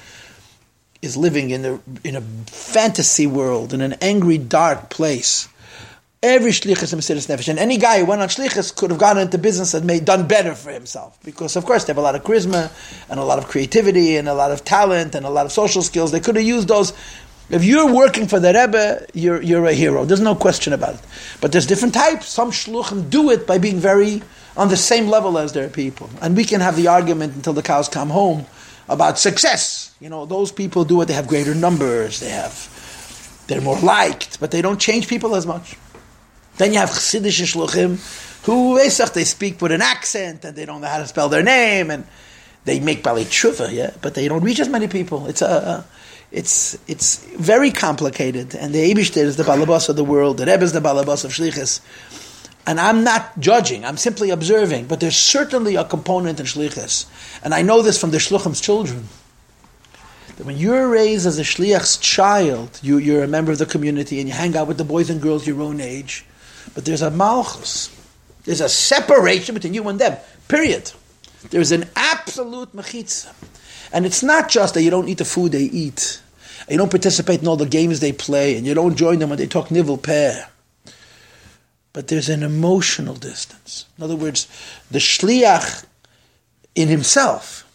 is 1.03 1.15
living 1.15 1.51
in 1.51 1.67
a, 1.67 1.81
in 2.05 2.17
a 2.17 2.23
fantasy 2.23 3.27
world, 3.27 3.75
in 3.75 3.83
an 3.83 3.97
angry, 4.01 4.39
dark 4.39 4.89
place. 4.89 5.47
Every 6.23 6.53
shlichus 6.53 6.85
is 6.85 6.95
Mesiris 6.95 7.29
Nefesh. 7.29 7.49
And 7.49 7.59
any 7.59 7.77
guy 7.77 7.99
who 7.99 8.07
went 8.07 8.23
on 8.23 8.29
shlichus 8.29 8.75
could 8.75 8.89
have 8.89 8.99
gone 8.99 9.19
into 9.19 9.37
business 9.37 9.75
and 9.75 9.87
made, 9.87 10.07
done 10.07 10.27
better 10.27 10.55
for 10.55 10.71
himself. 10.71 11.19
Because, 11.23 11.55
of 11.55 11.67
course, 11.67 11.85
they 11.85 11.91
have 11.91 11.99
a 11.99 12.01
lot 12.01 12.15
of 12.15 12.23
charisma 12.23 12.73
and 13.11 13.21
a 13.21 13.25
lot 13.25 13.37
of 13.37 13.47
creativity 13.47 14.17
and 14.17 14.27
a 14.27 14.33
lot 14.33 14.53
of 14.53 14.65
talent 14.65 15.15
and 15.15 15.27
a 15.27 15.31
lot 15.31 15.45
of 15.45 15.53
social 15.53 15.83
skills. 15.83 16.13
They 16.13 16.21
could 16.21 16.37
have 16.37 16.47
used 16.47 16.69
those 16.69 16.95
if 17.49 17.65
you're 17.65 17.93
working 17.93 18.27
for 18.27 18.41
the 18.41 18.53
Rebbe, 18.53 19.07
you're, 19.15 19.41
you're 19.41 19.67
a 19.67 19.73
hero. 19.73 20.05
There's 20.05 20.21
no 20.21 20.35
question 20.35 20.73
about 20.73 20.95
it. 20.95 21.01
But 21.41 21.53
there's 21.53 21.67
different 21.67 21.95
types. 21.95 22.29
Some 22.29 22.51
shluchim 22.51 23.09
do 23.09 23.31
it 23.31 23.47
by 23.47 23.59
being 23.59 23.79
very 23.79 24.23
on 24.57 24.69
the 24.69 24.77
same 24.77 25.09
level 25.09 25.39
as 25.39 25.53
their 25.53 25.69
people. 25.69 26.11
And 26.21 26.37
we 26.37 26.45
can 26.45 26.61
have 26.61 26.77
the 26.77 26.89
argument 26.89 27.35
until 27.35 27.53
the 27.53 27.63
cows 27.63 27.89
come 27.89 28.11
home 28.11 28.47
about 28.89 29.19
success. 29.19 29.95
You 30.01 30.09
know, 30.09 30.27
those 30.27 30.51
people 30.51 30.85
do 30.85 31.01
it, 31.03 31.07
they 31.07 31.15
have 31.15 31.29
greater 31.29 31.55
numbers, 31.55 32.21
they 32.21 32.31
have 32.31 32.73
they're 33.47 33.61
more 33.61 33.79
liked, 33.79 34.41
but 34.41 34.51
they 34.51 34.61
don't 34.61 34.81
change 34.81 35.07
people 35.07 35.37
as 35.37 35.47
much. 35.47 35.77
Then 36.57 36.73
you 36.73 36.79
have 36.79 36.91
Chassidish 36.91 37.55
Shluchim, 37.55 38.45
who 38.45 38.77
they 38.79 39.25
speak 39.25 39.61
with 39.61 39.73
an 39.73 39.83
accent 39.83 40.45
and 40.45 40.57
they 40.57 40.65
don't 40.65 40.81
know 40.81 40.89
how 40.89 40.99
to 40.99 41.07
spell 41.07 41.29
their 41.29 41.43
name 41.43 41.91
and 41.91 42.07
they 42.65 42.81
make 42.81 43.05
Bali 43.05 43.25
Tshuva, 43.25 43.73
yeah, 43.73 43.93
but 44.03 44.15
they 44.15 44.27
don't 44.27 44.43
reach 44.43 44.59
as 44.59 44.69
many 44.69 44.89
people. 44.89 45.27
It's 45.29 45.43
a, 45.43 45.85
it's 46.33 46.79
it's 46.89 47.25
very 47.37 47.71
complicated, 47.71 48.55
and 48.55 48.75
the 48.75 48.93
Eibushter 48.93 49.23
is 49.23 49.37
the 49.37 49.45
balabas 49.45 49.89
of 49.89 49.97
the 49.97 50.05
world. 50.05 50.39
The 50.39 50.47
Rebbe 50.47 50.65
is 50.65 50.73
the 50.73 50.81
balabas 50.81 51.25
of 51.25 51.33
Shlichus. 51.33 51.81
And 52.69 52.81
I'm 52.81 53.05
not 53.05 53.39
judging, 53.39 53.85
I'm 53.85 53.97
simply 53.97 54.31
observing, 54.31 54.87
but 54.89 54.99
there's 54.99 55.17
certainly 55.17 55.77
a 55.77 55.85
component 55.85 56.41
in 56.41 56.47
Shlichus. 56.47 57.07
And 57.45 57.55
I 57.55 57.63
know 57.63 57.81
this 57.81 58.01
from 58.01 58.11
the 58.11 58.19
Shluchim's 58.19 58.61
children. 58.61 59.09
That 60.37 60.47
when 60.47 60.59
you're 60.59 60.89
raised 60.89 61.27
as 61.29 61.39
a 61.39 61.43
Shliach's 61.43 61.97
child, 61.97 62.81
you, 62.83 62.99
you're 62.99 63.23
a 63.23 63.29
member 63.29 63.53
of 63.53 63.59
the 63.59 63.67
community 63.67 64.19
and 64.19 64.29
you 64.29 64.35
hang 64.35 64.57
out 64.57 64.67
with 64.67 64.79
the 64.79 64.85
boys 64.85 65.11
and 65.11 65.23
girls 65.23 65.47
your 65.47 65.63
own 65.63 65.81
age. 65.81 66.27
But 66.75 66.85
there's 66.85 67.03
a 67.03 67.11
malchus. 67.11 67.89
There's 68.45 68.61
a 68.61 68.69
separation 68.69 69.55
between 69.55 69.73
you 69.73 69.89
and 69.89 70.01
them. 70.01 70.19
Period. 70.49 70.91
There's 71.51 71.71
an 71.71 71.89
absolute 71.95 72.75
mechitza. 72.75 73.33
And 73.97 74.05
it's 74.05 74.23
not 74.23 74.51
just 74.51 74.75
that 74.75 74.83
you 74.83 74.91
don't 74.91 75.09
eat 75.09 75.17
the 75.17 75.25
food 75.25 75.53
they 75.53 75.63
eat, 75.63 76.21
you 76.69 76.77
don't 76.77 76.91
participate 76.91 77.41
in 77.41 77.49
all 77.49 77.57
the 77.57 77.65
games 77.65 78.01
they 78.01 78.13
play, 78.13 78.55
and 78.55 78.67
you 78.67 78.75
don't 78.75 78.95
join 78.95 79.21
them 79.21 79.31
when 79.31 79.39
they 79.39 79.47
talk 79.47 79.69
nivul 79.69 80.03
peh. 80.03 80.45
But 81.95 82.09
there's 82.09 82.29
an 82.29 82.43
emotional 82.43 83.15
distance. 83.15 83.87
In 83.97 84.05
other 84.05 84.15
words, 84.15 84.49
the 84.91 84.99
shliach 84.99 85.87
in 86.75 86.89
himself 86.89 87.67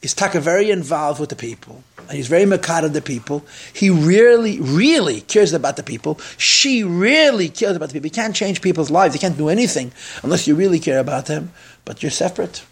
is 0.00 0.14
taka 0.14 0.40
very 0.40 0.70
involved 0.70 1.20
with 1.20 1.28
the 1.28 1.36
people, 1.36 1.84
and 1.98 2.12
he's 2.12 2.28
very 2.28 2.46
makar 2.46 2.86
of 2.86 2.94
the 2.94 3.02
people. 3.02 3.44
He 3.74 3.90
really, 3.90 4.58
really 4.58 5.20
cares 5.20 5.52
about 5.52 5.76
the 5.76 5.82
people. 5.82 6.18
She 6.38 6.82
really 6.82 7.50
cares 7.50 7.76
about 7.76 7.90
the 7.90 7.92
people. 7.92 8.06
You 8.06 8.22
can't 8.22 8.34
change 8.34 8.62
people's 8.62 8.90
lives. 8.90 9.14
You 9.14 9.20
can't 9.20 9.36
do 9.36 9.50
anything 9.50 9.92
unless 10.22 10.46
you 10.46 10.54
really 10.54 10.78
care 10.78 10.98
about 10.98 11.26
them. 11.26 11.52
But 11.84 12.02
you're 12.02 12.10
separate. 12.10 12.64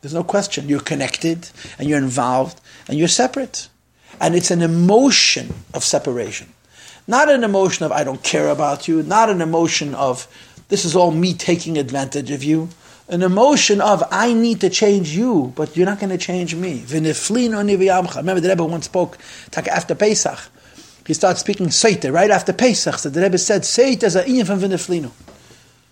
There's 0.00 0.14
no 0.14 0.24
question. 0.24 0.68
You're 0.68 0.80
connected 0.80 1.50
and 1.78 1.88
you're 1.88 1.98
involved 1.98 2.60
and 2.88 2.98
you're 2.98 3.08
separate. 3.08 3.68
And 4.20 4.34
it's 4.34 4.50
an 4.50 4.62
emotion 4.62 5.54
of 5.74 5.84
separation. 5.84 6.52
Not 7.06 7.30
an 7.30 7.42
emotion 7.42 7.86
of 7.86 7.92
I 7.92 8.04
don't 8.04 8.22
care 8.22 8.48
about 8.48 8.86
you, 8.86 9.02
not 9.02 9.30
an 9.30 9.40
emotion 9.40 9.94
of 9.94 10.28
this 10.68 10.84
is 10.84 10.94
all 10.94 11.10
me 11.10 11.32
taking 11.34 11.78
advantage 11.78 12.30
of 12.30 12.44
you. 12.44 12.68
An 13.08 13.22
emotion 13.22 13.80
of 13.80 14.04
I 14.10 14.34
need 14.34 14.60
to 14.60 14.68
change 14.68 15.16
you, 15.16 15.54
but 15.56 15.74
you're 15.74 15.86
not 15.86 15.98
going 15.98 16.10
to 16.10 16.18
change 16.18 16.54
me. 16.54 16.84
Remember 16.90 17.12
the 17.14 18.48
Rebbe 18.48 18.64
once 18.64 18.84
spoke 18.84 19.16
after 19.56 19.94
Pesach. 19.94 20.38
He 21.06 21.14
starts 21.14 21.40
speaking 21.40 21.70
Seite 21.70 22.12
right 22.12 22.30
after 22.30 22.52
Pesach. 22.52 22.98
So 22.98 23.08
the 23.08 23.22
Rebbe 23.22 23.38
said 23.38 23.64
Seite 23.64 24.02
is 24.02 24.14
a 24.14 24.24
inyan 24.24 24.44
from. 24.44 24.60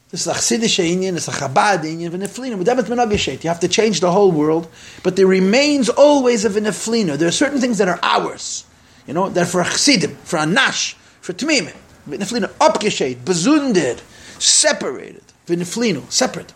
This 0.09 0.21
is 0.21 0.29
a 0.29 0.35
Chassidish 0.35 0.79
Inyan, 0.79 1.17
it's 1.17 1.27
a 1.27 1.33
Chabad 1.33 1.83
Inyan, 1.83 2.11
v'neflinu. 2.11 3.43
You 3.43 3.49
have 3.51 3.61
to 3.61 3.69
change 3.69 3.99
the 3.99 4.13
whole 4.13 4.31
world, 4.31 4.69
but 5.03 5.17
there 5.17 5.27
remains 5.27 5.89
always 5.89 6.45
a 6.45 6.51
v'neflinu. 6.51 7.19
There 7.19 7.27
are 7.27 7.33
certain 7.33 7.61
things 7.61 7.79
that 7.79 7.89
are 7.89 7.99
ours, 8.03 8.65
you 9.09 9.15
know, 9.15 9.29
that 9.31 9.49
for 9.49 9.61
a 9.61 9.65
Chassidim, 9.65 10.15
for 10.17 10.37
a 10.37 10.47
Nash, 10.47 10.95
for 11.21 11.33
Tmimim. 11.33 11.75
V'neflinu, 12.09 12.47
abgeshet, 12.59 13.17
bezundet, 13.25 14.01
separated. 14.41 15.25
V'neflinu, 15.49 16.09
separate. 16.09 16.53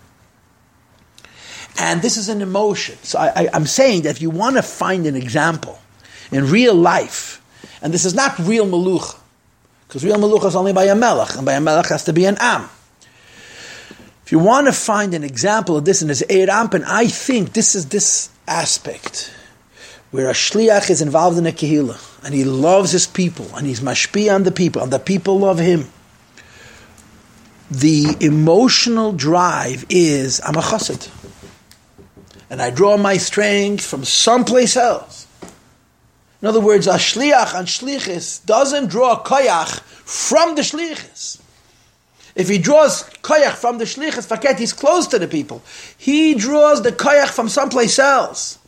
And 1.76 2.02
this 2.02 2.16
is 2.16 2.28
an 2.28 2.42
emotion. 2.42 2.99
So 3.02 3.19
I, 3.19 3.49
am 3.52 3.66
saying 3.66 4.02
that 4.02 4.11
if 4.11 4.23
you 4.23 4.30
want 4.30 4.57
to 4.57 4.62
find 4.62 5.07
an 5.07 5.16
example 5.16 5.80
in 6.30 6.49
real 6.49 6.75
life, 6.75 7.42
and 7.83 7.92
this 7.92 8.04
is 8.04 8.14
not 8.14 8.38
real 8.38 8.66
maluch, 8.66 9.19
because 9.88 10.04
real 10.04 10.19
maluch 10.19 10.45
is 10.45 10.54
only 10.54 10.73
by 10.73 10.85
a 10.85 10.95
melech, 10.95 11.35
and 11.35 11.45
by 11.45 11.54
a 11.54 11.61
melech 11.61 11.87
has 11.87 12.04
to 12.04 12.12
be 12.12 12.26
an 12.26 12.37
am. 12.38 12.69
If 14.30 14.34
you 14.34 14.38
want 14.38 14.68
to 14.68 14.72
find 14.72 15.12
an 15.12 15.25
example 15.25 15.76
of 15.76 15.84
this 15.84 16.02
in 16.02 16.08
his 16.08 16.22
Eir 16.30 16.84
I 16.87 17.08
think 17.08 17.52
this 17.52 17.75
is 17.75 17.87
this 17.87 18.30
aspect 18.46 19.34
where 20.12 20.30
a 20.30 20.32
shliach 20.32 20.88
is 20.88 21.02
involved 21.02 21.37
in 21.37 21.49
a 21.49 21.50
kehillah 21.50 22.25
and 22.25 22.32
he 22.32 22.44
loves 22.44 22.92
his 22.92 23.08
people 23.08 23.50
and 23.56 23.66
he's 23.66 23.80
mashpi 23.80 24.32
on 24.32 24.44
the 24.44 24.52
people 24.52 24.82
and 24.82 24.92
the 24.92 25.00
people 25.00 25.40
love 25.40 25.58
him. 25.58 25.88
The 27.72 28.16
emotional 28.20 29.10
drive 29.10 29.84
is 29.88 30.40
I'm 30.44 30.54
a 30.54 30.60
chassid 30.60 31.08
and 32.49 32.62
I 32.62 32.70
draw 32.70 32.96
my 32.96 33.16
strength 33.16 33.84
from 33.84 34.04
someplace 34.04 34.76
else. 34.76 35.26
In 36.40 36.46
other 36.46 36.60
words, 36.60 36.87
a 36.87 36.99
shliach 36.99 37.58
and 37.58 37.66
shlichis 37.66 38.46
doesn't 38.46 38.90
draw 38.90 39.25
koyach 39.25 39.80
from 39.80 40.54
the 40.54 40.62
shlichis. 40.62 41.40
If 42.34 42.49
he 42.49 42.58
draws 42.58 43.04
koyach 43.22 43.54
from 43.54 43.78
the 43.78 43.84
shlichus 43.84 44.26
faket, 44.26 44.58
he's 44.58 44.72
close 44.72 45.06
to 45.08 45.18
the 45.18 45.28
people. 45.28 45.62
He 45.96 46.34
draws 46.34 46.82
the 46.82 46.92
koyach 46.92 47.30
from 47.30 47.49
someplace 47.49 47.99
else. 47.99 48.58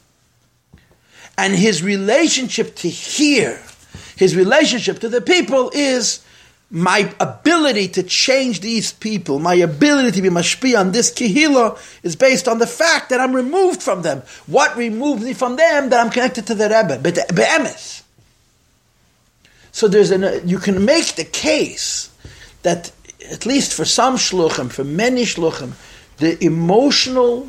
And 1.38 1.54
his 1.54 1.83
relationship 1.83 2.75
to 2.76 2.88
here, 2.88 3.61
his 4.16 4.37
relationship 4.37 4.99
to 5.00 5.09
the 5.09 5.21
people 5.21 5.71
is 5.75 6.25
my 6.71 7.14
ability 7.21 7.87
to 7.87 8.02
change 8.02 8.61
these 8.61 8.92
people, 8.92 9.38
my 9.38 9.54
ability 9.54 10.11
to 10.12 10.23
be 10.23 10.31
mashpi 10.31 10.78
on 10.78 10.92
this 10.92 11.12
kihila 11.12 11.78
is 12.02 12.16
based 12.16 12.49
on 12.49 12.59
the 12.59 12.66
fact 12.66 13.11
that 13.11 13.21
I'm 13.21 13.37
removed 13.37 13.83
from 13.83 14.00
them. 14.00 14.23
What 14.47 14.75
removed 14.76 15.23
me 15.23 15.35
from 15.35 15.57
them? 15.57 15.90
That 15.90 16.04
I'm 16.04 16.11
connected 16.11 16.47
to 16.47 16.54
the 16.54 16.64
Rebbe, 16.64 16.99
but 17.02 17.14
be'emes. 17.35 18.02
So 19.71 19.87
there's 19.87 20.11
an, 20.11 20.25
uh, 20.25 20.40
you 20.45 20.59
can 20.59 20.85
make 20.85 21.14
the 21.16 21.25
case 21.25 22.11
that 22.62 22.90
at 23.33 23.47
least 23.47 23.73
for 23.73 23.85
some 23.85 24.17
shluchim, 24.17 24.71
for 24.71 24.85
many 24.85 25.23
shluchim, 25.25 25.73
the 26.19 26.43
emotional 26.45 27.49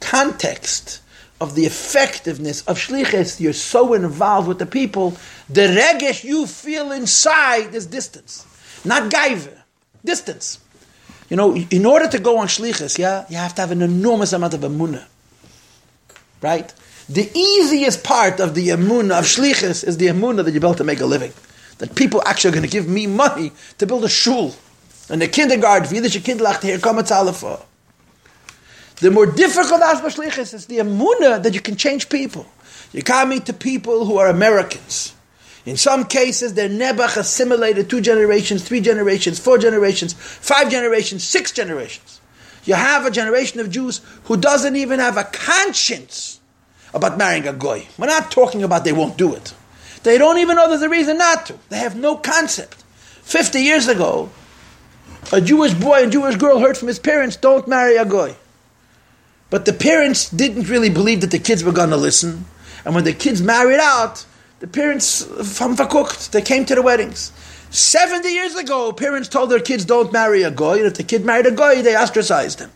context 0.00 1.00
of 1.40 1.54
the 1.54 1.64
effectiveness 1.64 2.62
of 2.66 2.76
shlichus, 2.76 3.38
you're 3.38 3.52
so 3.52 3.94
involved 3.94 4.48
with 4.48 4.58
the 4.58 4.66
people, 4.66 5.16
the 5.48 5.68
regesh 5.68 6.24
you 6.24 6.46
feel 6.46 6.90
inside 6.90 7.72
is 7.74 7.86
distance, 7.86 8.44
not 8.84 9.10
gaiva, 9.10 9.56
distance. 10.04 10.58
You 11.30 11.36
know, 11.36 11.54
in 11.54 11.86
order 11.86 12.08
to 12.08 12.18
go 12.18 12.38
on 12.38 12.48
shlichus, 12.48 12.98
yeah, 12.98 13.24
you 13.28 13.36
have 13.36 13.54
to 13.54 13.60
have 13.60 13.70
an 13.70 13.82
enormous 13.82 14.32
amount 14.32 14.54
of 14.54 14.60
emunah, 14.62 15.06
right? 16.42 16.74
The 17.08 17.30
easiest 17.34 18.02
part 18.02 18.40
of 18.40 18.54
the 18.54 18.68
emunah 18.68 19.20
of 19.20 19.26
shlichus 19.26 19.86
is 19.86 19.98
the 19.98 20.06
emunah 20.06 20.44
that 20.44 20.50
you're 20.50 20.64
able 20.64 20.74
to 20.74 20.84
make 20.84 21.00
a 21.00 21.06
living. 21.06 21.32
That 21.78 21.94
people 21.94 22.20
actually 22.26 22.50
are 22.50 22.54
going 22.54 22.66
to 22.66 22.72
give 22.72 22.88
me 22.88 23.06
money 23.06 23.52
to 23.78 23.86
build 23.86 24.04
a 24.04 24.08
shul 24.08 24.56
in 25.10 25.18
the 25.18 25.28
kindergarten, 25.28 25.94
Yiddish 25.94 26.18
Kindlach, 26.18 26.62
here 26.62 26.78
come 26.78 26.98
a 26.98 27.02
The 29.00 29.10
more 29.10 29.26
difficult 29.26 29.80
aspect 29.80 30.18
is 30.18 30.66
the 30.66 30.78
amuna 30.78 31.42
that 31.42 31.54
you 31.54 31.60
can 31.60 31.76
change 31.76 32.08
people. 32.08 32.46
You 32.92 33.02
can't 33.02 33.28
meet 33.28 33.58
people 33.58 34.04
who 34.06 34.18
are 34.18 34.28
Americans. 34.28 35.14
In 35.64 35.76
some 35.76 36.04
cases, 36.04 36.54
they're 36.54 36.68
Nebuch 36.68 37.16
assimilated 37.16 37.90
two 37.90 38.00
generations, 38.00 38.66
three 38.66 38.80
generations, 38.80 39.38
four 39.38 39.58
generations, 39.58 40.14
five 40.14 40.70
generations, 40.70 41.24
six 41.24 41.52
generations. 41.52 42.20
You 42.64 42.74
have 42.74 43.06
a 43.06 43.10
generation 43.10 43.60
of 43.60 43.70
Jews 43.70 44.00
who 44.24 44.36
doesn't 44.36 44.76
even 44.76 44.98
have 44.98 45.16
a 45.16 45.24
conscience 45.24 46.40
about 46.94 47.18
marrying 47.18 47.46
a 47.46 47.52
goy. 47.52 47.86
We're 47.98 48.06
not 48.06 48.30
talking 48.30 48.62
about 48.62 48.84
they 48.84 48.92
won't 48.92 49.18
do 49.18 49.34
it. 49.34 49.54
They 50.02 50.16
don't 50.16 50.38
even 50.38 50.56
know 50.56 50.68
there's 50.68 50.82
a 50.82 50.88
reason 50.88 51.18
not 51.18 51.46
to. 51.46 51.58
They 51.68 51.78
have 51.78 51.96
no 51.96 52.16
concept. 52.16 52.82
Fifty 53.22 53.60
years 53.60 53.88
ago, 53.88 54.30
a 55.32 55.40
Jewish 55.40 55.74
boy 55.74 56.02
and 56.02 56.12
Jewish 56.12 56.36
girl 56.36 56.58
heard 56.58 56.76
from 56.76 56.88
his 56.88 56.98
parents, 56.98 57.36
don't 57.36 57.68
marry 57.68 57.96
a 57.96 58.04
goy. 58.04 58.36
But 59.50 59.64
the 59.64 59.72
parents 59.72 60.28
didn't 60.30 60.68
really 60.68 60.90
believe 60.90 61.20
that 61.22 61.30
the 61.30 61.38
kids 61.38 61.64
were 61.64 61.72
going 61.72 61.90
to 61.90 61.96
listen. 61.96 62.44
And 62.84 62.94
when 62.94 63.04
the 63.04 63.12
kids 63.12 63.42
married 63.42 63.80
out, 63.80 64.24
the 64.60 64.66
parents 64.66 65.24
Vakukht, 65.24 66.30
they 66.30 66.42
came 66.42 66.64
to 66.66 66.74
the 66.74 66.82
weddings. 66.82 67.32
70 67.70 68.28
years 68.28 68.56
ago, 68.56 68.92
parents 68.92 69.28
told 69.28 69.50
their 69.50 69.60
kids 69.60 69.84
don't 69.84 70.12
marry 70.12 70.42
a 70.42 70.50
goy, 70.50 70.78
and 70.78 70.86
if 70.86 70.94
the 70.94 71.02
kid 71.02 71.24
married 71.24 71.46
a 71.46 71.50
goy, 71.50 71.82
they 71.82 71.96
ostracized 71.96 72.60
him. 72.60 72.70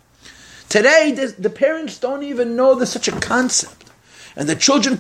Today, 0.69 1.13
the 1.13 1.51
parents 1.51 1.99
don't 1.99 2.23
even 2.23 2.57
know 2.57 2.75
there's 2.75 2.91
such 2.91 3.09
a 3.09 3.13
concept. 3.13 3.91
And 4.37 4.49
the 4.49 4.57
children, 4.57 4.97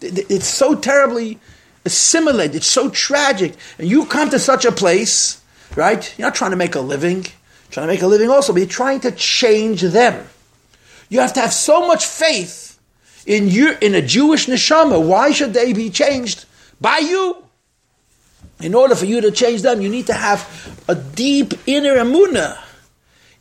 it's 0.00 0.46
so 0.46 0.74
terribly 0.74 1.38
assimilated, 1.84 2.56
it's 2.56 2.66
so 2.66 2.90
tragic. 2.90 3.54
And 3.78 3.88
you 3.88 4.06
come 4.06 4.28
to 4.30 4.38
such 4.38 4.64
a 4.64 4.72
place 4.72 5.40
Right? 5.74 6.14
You're 6.16 6.28
not 6.28 6.34
trying 6.34 6.52
to 6.52 6.56
make 6.56 6.74
a 6.74 6.80
living. 6.80 7.24
You're 7.24 7.70
trying 7.70 7.88
to 7.88 7.92
make 7.92 8.02
a 8.02 8.06
living 8.06 8.30
also, 8.30 8.52
but 8.52 8.60
you're 8.60 8.68
trying 8.68 9.00
to 9.00 9.10
change 9.12 9.82
them. 9.82 10.26
You 11.08 11.20
have 11.20 11.32
to 11.34 11.40
have 11.40 11.52
so 11.52 11.86
much 11.86 12.04
faith 12.04 12.78
in 13.26 13.48
you 13.48 13.76
in 13.80 13.94
a 13.94 14.02
Jewish 14.02 14.46
neshama. 14.46 15.04
Why 15.04 15.32
should 15.32 15.52
they 15.52 15.72
be 15.72 15.90
changed 15.90 16.44
by 16.80 16.98
you? 16.98 17.42
In 18.60 18.74
order 18.74 18.94
for 18.94 19.04
you 19.04 19.20
to 19.20 19.30
change 19.30 19.62
them, 19.62 19.82
you 19.82 19.88
need 19.88 20.06
to 20.06 20.14
have 20.14 20.82
a 20.88 20.94
deep 20.94 21.52
inner 21.66 21.96
emuna 21.96 22.58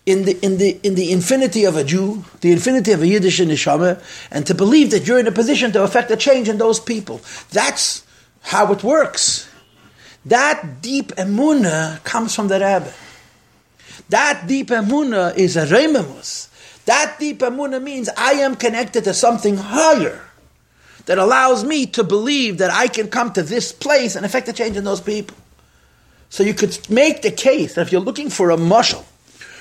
in 0.06 0.26
the, 0.26 0.38
in, 0.46 0.58
the, 0.58 0.80
in 0.84 0.96
the 0.96 1.12
infinity 1.12 1.64
of 1.64 1.78
a 1.78 1.84
Jew, 1.84 2.26
the 2.42 2.52
infinity 2.52 2.92
of 2.92 3.02
a 3.02 3.08
Yiddish 3.08 3.40
neshama, 3.40 4.04
and 4.30 4.46
to 4.46 4.54
believe 4.54 4.92
that 4.92 5.08
you're 5.08 5.20
in 5.20 5.28
a 5.28 5.32
position 5.32 5.72
to 5.72 5.84
affect 5.84 6.12
a 6.12 6.18
change 6.18 6.50
in 6.50 6.58
those 6.58 6.80
people. 6.80 7.22
That's 7.52 8.06
how 8.42 8.72
it 8.74 8.84
works. 8.84 9.50
That 10.26 10.82
deep 10.82 11.14
emuna 11.16 12.04
comes 12.04 12.34
from 12.34 12.48
the 12.48 12.56
Rebbe. 12.56 12.92
That 14.10 14.48
deep 14.48 14.68
emuna 14.68 15.36
is 15.38 15.56
a 15.56 15.66
rememus. 15.66 16.50
That 16.86 17.18
deep 17.20 17.40
emuna 17.40 17.82
means 17.82 18.10
I 18.18 18.34
am 18.34 18.56
connected 18.56 19.04
to 19.06 19.14
something 19.14 19.58
higher 19.58 20.22
that 21.06 21.18
allows 21.18 21.64
me 21.64 21.86
to 21.88 22.04
believe 22.04 22.58
that 22.58 22.72
I 22.72 22.88
can 22.88 23.10
come 23.10 23.32
to 23.34 23.44
this 23.44 23.72
place 23.72 24.16
and 24.16 24.26
affect 24.26 24.48
a 24.48 24.54
change 24.54 24.78
in 24.78 24.84
those 24.84 25.02
people. 25.02 25.38
So 26.30 26.44
you 26.44 26.54
could 26.54 26.90
make 26.90 27.22
the 27.22 27.32
case 27.32 27.76
that 27.76 27.82
if 27.82 27.92
you're 27.92 28.02
looking 28.02 28.30
for 28.30 28.50
a 28.50 28.58
mushal, 28.58 29.04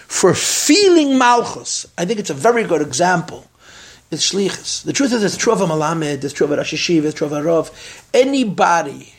for 0.08 0.34
feeling 0.34 1.18
malchus, 1.18 1.86
I 1.96 2.04
think 2.04 2.18
it's 2.20 2.30
a 2.30 2.34
very 2.34 2.64
good 2.64 2.82
example. 2.82 3.46
It's 4.10 4.32
shlichus. 4.32 4.84
The 4.84 4.92
truth 4.92 5.12
is, 5.12 5.24
it's 5.24 5.36
true 5.36 5.52
of 5.52 5.60
a 5.60 5.66
malamed, 5.66 6.24
it's 6.24 6.34
true 6.34 6.46
of 6.46 6.52
a 6.52 6.56
Rosh 6.56 6.90
it's 6.90 7.14
true 7.14 7.26
of 7.26 7.32
a 7.32 7.42
Rav. 7.42 8.08
Anybody 8.12 9.13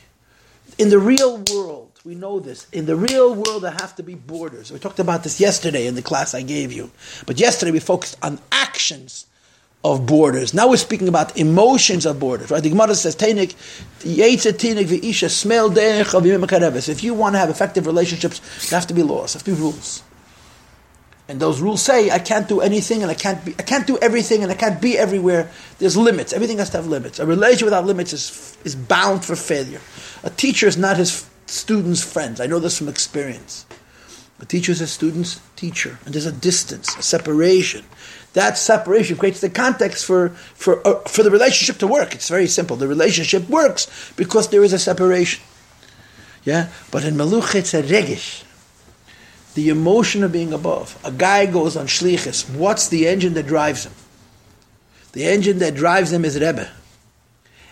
in 0.78 0.90
the 0.90 1.00
real 1.00 1.44
world, 1.54 2.00
we 2.04 2.16
know 2.16 2.40
this, 2.40 2.68
in 2.72 2.86
the 2.86 2.96
real 2.96 3.34
world 3.34 3.64
there 3.64 3.72
have 3.72 3.96
to 3.96 4.04
be 4.04 4.16
borders. 4.16 4.72
We 4.72 4.80
talked 4.80 5.00
about 5.00 5.24
this 5.24 5.40
yesterday 5.40 5.88
in 5.88 5.96
the 5.96 6.02
class 6.02 6.34
I 6.34 6.42
gave 6.42 6.72
you. 6.72 6.92
But 7.26 7.40
yesterday 7.40 7.72
we 7.72 7.80
focused 7.80 8.18
on 8.22 8.40
actions 8.52 9.26
of 9.84 10.06
borders. 10.06 10.54
Now 10.54 10.68
we're 10.68 10.78
speaking 10.78 11.08
about 11.08 11.38
emotions 11.38 12.06
of 12.06 12.20
borders. 12.20 12.50
Right? 12.50 12.62
The 12.62 12.70
Gemara 12.70 12.96
says, 12.96 13.16
"Teinik 13.16 13.56
tinik 14.02 14.86
v'isha 14.86 15.30
smell 15.30 15.72
If 15.76 17.04
you 17.04 17.14
want 17.14 17.36
to 17.36 17.40
have 17.40 17.50
effective 17.50 17.86
relationships, 17.86 18.68
there 18.70 18.80
have 18.80 18.88
to 18.88 18.94
be 18.94 19.04
laws, 19.04 19.34
there 19.34 19.40
have 19.40 19.46
to 19.46 19.52
be 19.52 19.62
rules. 19.62 20.02
And 21.28 21.40
those 21.40 21.60
rules 21.60 21.82
say 21.82 22.12
I 22.12 22.20
can't 22.20 22.48
do 22.48 22.62
anything 22.62 23.02
and 23.02 23.10
I 23.10 23.16
can't 23.16 23.44
be, 23.44 23.56
I 23.58 23.64
can't 23.64 23.88
do 23.88 23.98
everything 23.98 24.44
and 24.44 24.52
I 24.52 24.56
can't 24.56 24.80
be 24.80 24.98
everywhere. 24.98 25.50
There's 25.80 25.98
limits. 25.98 26.34
Everything 26.34 26.60
has 26.60 26.70
to 26.72 26.78
have 26.78 26.88
limits. 26.88 27.20
A 27.20 27.26
relation 27.26 27.66
without 27.66 27.86
limits 27.86 28.14
is, 28.14 28.58
is 28.64 28.76
bound 28.76 29.26
for 29.26 29.36
failure. 29.36 29.82
A 30.26 30.30
teacher 30.30 30.68
is 30.68 30.78
not 30.78 30.98
his 30.98 31.26
student's 31.46 32.04
friend. 32.04 32.42
I 32.42 32.48
know 32.48 32.60
this 32.60 32.78
from 32.78 32.90
experience. 32.90 33.66
A 34.42 34.46
teacher 34.46 34.74
is 34.74 34.82
a 34.82 34.88
student's 34.88 35.40
teacher, 35.56 35.98
and 36.04 36.14
there's 36.14 36.26
a 36.26 36.32
distance, 36.32 36.94
a 36.98 37.02
separation. 37.02 37.86
That 38.34 38.58
separation 38.58 39.16
creates 39.16 39.40
the 39.40 39.50
context 39.50 40.04
for, 40.04 40.30
for, 40.30 40.86
uh, 40.86 41.00
for 41.08 41.24
the 41.24 41.32
relationship 41.32 41.78
to 41.78 41.88
work. 41.88 42.14
It's 42.14 42.28
very 42.28 42.48
simple. 42.48 42.76
The 42.76 42.88
relationship 42.88 43.48
works 43.48 44.12
because 44.18 44.50
there 44.50 44.66
is 44.66 44.74
a 44.74 44.80
separation. 44.80 45.42
Yeah? 46.44 46.68
But 46.92 47.06
in 47.06 47.16
Meluch, 47.16 47.56
it's 47.56 47.74
a 47.74 47.82
regish 47.82 48.44
the 49.56 49.70
emotion 49.70 50.24
of 50.24 50.32
being 50.32 50.54
above. 50.54 51.00
A 51.04 51.12
guy 51.12 51.46
goes 51.46 51.76
on 51.76 51.88
shlichus. 51.88 52.48
What's 52.54 52.90
the 52.90 53.08
engine 53.08 53.34
that 53.34 53.48
drives 53.48 53.86
him? 53.86 53.94
The 55.14 55.26
engine 55.26 55.60
that 55.60 55.76
drives 55.76 56.12
him 56.12 56.26
is 56.26 56.36
Rebbe. 56.36 56.70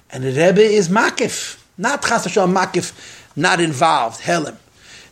And 0.10 0.24
Rebbe 0.24 0.62
is 0.62 0.88
makif. 0.88 1.62
Not 1.78 2.04
chas 2.04 2.26
makif, 2.28 2.94
not 3.36 3.60
involved, 3.60 4.22
helim. 4.22 4.58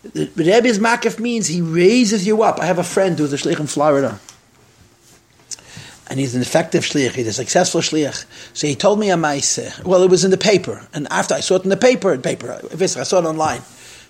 The 0.03 0.31
Rebbe's 0.35 0.79
makif 0.79 1.19
means 1.19 1.47
he 1.47 1.61
raises 1.61 2.25
you 2.25 2.41
up. 2.43 2.59
I 2.59 2.65
have 2.65 2.79
a 2.79 2.83
friend 2.83 3.17
who's 3.17 3.33
a 3.33 3.37
shlich 3.37 3.59
in 3.59 3.67
Florida. 3.67 4.19
And 6.07 6.19
he's 6.19 6.35
an 6.35 6.41
effective 6.41 6.83
shliach. 6.83 7.13
He's 7.13 7.27
a 7.27 7.33
successful 7.33 7.81
shliach. 7.81 8.25
So 8.53 8.67
he 8.67 8.75
told 8.75 8.99
me 8.99 9.11
a 9.11 9.17
maise. 9.17 9.81
Well, 9.85 10.03
it 10.03 10.09
was 10.09 10.25
in 10.25 10.31
the 10.31 10.37
paper. 10.37 10.87
And 10.93 11.07
after 11.09 11.35
I 11.35 11.39
saw 11.39 11.55
it 11.55 11.63
in 11.63 11.69
the 11.69 11.77
paper, 11.77 12.17
paper, 12.17 12.59
I 12.73 12.85
saw 12.87 13.19
it 13.19 13.25
online. 13.25 13.61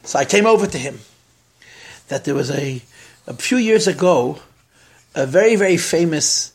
So 0.03 0.17
I 0.17 0.25
came 0.25 0.45
over 0.45 0.65
to 0.65 0.77
him 0.77 0.99
that 2.07 2.25
there 2.25 2.33
was 2.33 2.49
a, 2.49 2.81
a 3.27 3.33
few 3.33 3.57
years 3.57 3.87
ago, 3.87 4.39
a 5.13 5.25
very, 5.25 5.55
very 5.55 5.77
famous 5.77 6.53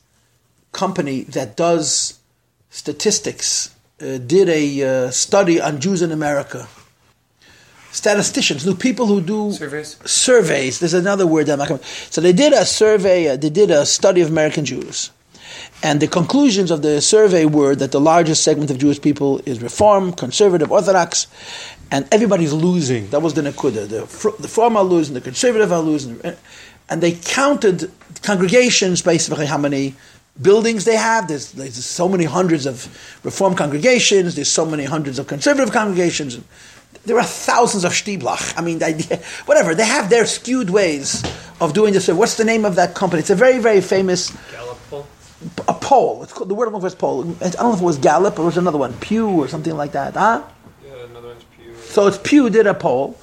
company 0.73 1.23
that 1.23 1.57
does 1.57 2.19
statistics 2.71 3.76
uh, 4.01 4.19
did 4.19 4.49
a 4.49 5.07
uh, 5.07 5.11
study 5.11 5.61
on 5.61 5.81
Jews 5.81 6.03
in 6.03 6.13
America. 6.13 6.69
Statisticians, 7.93 8.67
new 8.67 8.75
people 8.75 9.07
who 9.07 9.23
do 9.23 9.53
surveys. 9.53 9.97
Surveys. 10.05 10.81
There's 10.81 10.93
another 10.93 11.27
word 11.27 11.47
that 11.47 11.55
I'm 11.55 11.59
not 11.61 11.69
coming. 11.69 11.83
So 12.11 12.21
they 12.21 12.33
did 12.33 12.53
a 12.53 12.67
survey. 12.67 13.29
Uh, 13.29 13.37
they 13.37 13.49
did 13.49 13.71
a 13.71 13.87
study 13.87 14.21
of 14.21 14.29
American 14.29 14.67
Jews, 14.67 15.11
and 15.83 16.01
the 16.01 16.07
conclusions 16.07 16.71
of 16.71 16.83
the 16.83 17.01
survey 17.01 17.47
were 17.47 17.75
that 17.75 17.93
the 17.93 18.01
largest 18.01 18.43
segment 18.45 18.71
of 18.71 18.77
Jewish 18.77 19.01
people 19.01 19.41
is 19.47 19.63
Reform, 19.63 20.13
Conservative, 20.13 20.71
Orthodox, 20.71 21.27
and 21.91 22.07
everybody's 22.13 22.53
losing. 22.53 23.09
That 23.11 23.23
was 23.23 23.33
the 23.33 23.43
Nakuda. 23.43 23.89
The, 23.89 24.33
the 24.37 24.43
Reform 24.43 24.77
are 24.77 24.85
losing, 24.85 25.15
the 25.15 25.21
Conservative 25.23 25.73
are 25.73 25.81
losing. 25.81 26.21
And 26.89 27.03
they 27.03 27.13
counted 27.13 27.91
congregations 28.23 29.03
basically 29.03 29.47
how 29.47 29.59
many 29.59 29.95
buildings 30.41 30.85
they 30.85 30.97
have. 30.97 31.29
There's, 31.29 31.53
there's 31.53 31.85
so 31.85 32.09
many 32.09 32.25
hundreds 32.25 32.67
of 32.67 32.89
Reform 33.25 33.55
congregations, 33.55 34.35
there's 34.35 34.51
so 34.51 34.67
many 34.67 34.85
hundreds 34.85 35.19
of 35.19 35.27
Conservative 35.27 35.73
congregations. 35.73 36.41
There 37.05 37.19
are 37.19 37.25
thousands 37.25 37.85
of 37.85 37.93
Stieblach. 37.93 38.55
I 38.59 38.63
mean, 38.63 38.79
they, 38.81 38.95
whatever. 39.47 39.75
They 39.75 39.87
have 39.87 40.11
their 40.11 40.27
skewed 40.27 40.71
ways 40.71 41.23
of 41.61 41.73
doing 41.73 41.93
this. 41.93 42.09
What's 42.09 42.37
the 42.37 42.45
name 42.45 42.65
of 42.65 42.77
that 42.77 42.95
company? 42.95 43.21
It's 43.21 43.31
a 43.31 43.35
very, 43.35 43.59
very 43.59 43.81
famous. 43.81 44.31
Gallup 44.53 44.79
poll? 44.91 45.07
A 45.69 45.75
poll. 45.75 46.23
It's 46.23 46.33
called, 46.33 46.49
the 46.49 46.55
word 46.55 46.73
of 46.73 46.83
was 46.83 46.95
poll. 46.95 47.23
I 47.41 47.51
don't 47.51 47.63
know 47.63 47.75
if 47.75 47.81
it 47.81 47.85
was 47.85 47.99
Gallup 47.99 48.39
or 48.39 48.43
it 48.43 48.47
was 48.47 48.57
another 48.57 48.79
one, 48.79 48.95
Pew 48.95 49.29
or 49.29 49.49
something 49.49 49.77
like 49.77 49.93
that. 49.93 50.15
Huh? 50.15 50.43
Yeah, 50.85 51.05
another 51.11 51.29
one's 51.29 51.45
Pew. 51.45 51.75
So 51.77 52.07
it's 52.07 52.19
Pew 52.19 52.51
did 52.51 52.67
a 52.67 52.75
poll, 52.75 53.19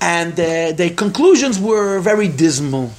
and 0.00 0.32
uh, 0.32 0.72
the 0.72 0.92
conclusions 0.96 1.58
were 1.58 2.00
very 2.00 2.28
dismal. 2.28 2.90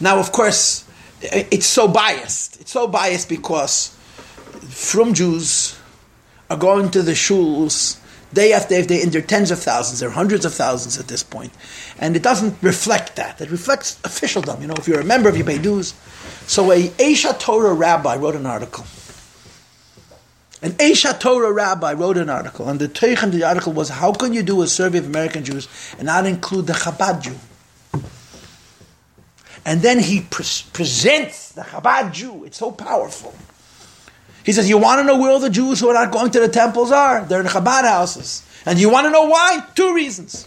Now, 0.00 0.18
of 0.18 0.32
course, 0.32 0.87
it's 1.20 1.66
so 1.66 1.88
biased. 1.88 2.60
It's 2.60 2.72
so 2.72 2.86
biased 2.86 3.28
because 3.28 3.96
from 4.68 5.14
Jews 5.14 5.78
are 6.50 6.56
going 6.56 6.90
to 6.90 7.02
the 7.02 7.12
shuls 7.12 8.00
day 8.32 8.52
after 8.52 8.82
day 8.82 9.02
in 9.02 9.10
their 9.10 9.22
tens 9.22 9.50
of 9.50 9.58
thousands, 9.58 10.00
there 10.00 10.08
are 10.08 10.12
hundreds 10.12 10.44
of 10.44 10.52
thousands 10.52 10.98
at 10.98 11.08
this 11.08 11.22
point, 11.22 11.52
and 11.98 12.14
it 12.14 12.22
doesn't 12.22 12.54
reflect 12.62 13.16
that. 13.16 13.40
It 13.40 13.50
reflects 13.50 13.98
officialdom. 14.04 14.60
You 14.60 14.68
know, 14.68 14.74
if 14.76 14.86
you're 14.86 15.00
a 15.00 15.04
member 15.04 15.28
of 15.28 15.36
you 15.36 15.44
pay 15.44 15.58
dues. 15.58 15.94
So 16.46 16.72
a 16.72 16.88
Aish 16.88 17.30
HaTorah 17.30 17.78
rabbi 17.78 18.16
wrote 18.16 18.36
an 18.36 18.46
article 18.46 18.84
an 20.60 20.72
Aish 20.72 21.08
HaTorah 21.08 21.54
rabbi 21.54 21.92
wrote 21.92 22.16
an 22.16 22.28
article, 22.28 22.68
and 22.68 22.80
the 22.80 22.88
Teich 22.88 23.22
of 23.22 23.32
the 23.32 23.44
article 23.44 23.72
was, 23.72 23.90
how 23.90 24.12
can 24.12 24.32
you 24.32 24.42
do 24.42 24.62
a 24.62 24.66
survey 24.66 24.98
of 24.98 25.06
American 25.06 25.44
Jews 25.44 25.68
and 25.98 26.06
not 26.06 26.26
include 26.26 26.66
the 26.66 26.72
Chabad 26.72 27.22
Jew? 27.22 27.36
And 29.68 29.82
then 29.82 29.98
he 29.98 30.22
pre- 30.22 30.46
presents 30.72 31.52
the 31.52 31.60
Chabad 31.60 32.14
Jew. 32.14 32.44
It's 32.44 32.56
so 32.56 32.70
powerful. 32.72 33.34
He 34.42 34.52
says, 34.52 34.66
you 34.66 34.78
want 34.78 35.00
to 35.00 35.04
know 35.04 35.18
where 35.18 35.30
all 35.30 35.40
the 35.40 35.50
Jews 35.50 35.78
who 35.78 35.88
are 35.90 35.92
not 35.92 36.10
going 36.10 36.30
to 36.30 36.40
the 36.40 36.48
temples 36.48 36.90
are? 36.90 37.26
They're 37.26 37.42
in 37.42 37.46
Chabad 37.46 37.84
houses. 37.84 38.46
And 38.64 38.78
you 38.78 38.88
want 38.88 39.04
to 39.08 39.10
know 39.10 39.26
why? 39.26 39.62
Two 39.74 39.94
reasons. 39.94 40.46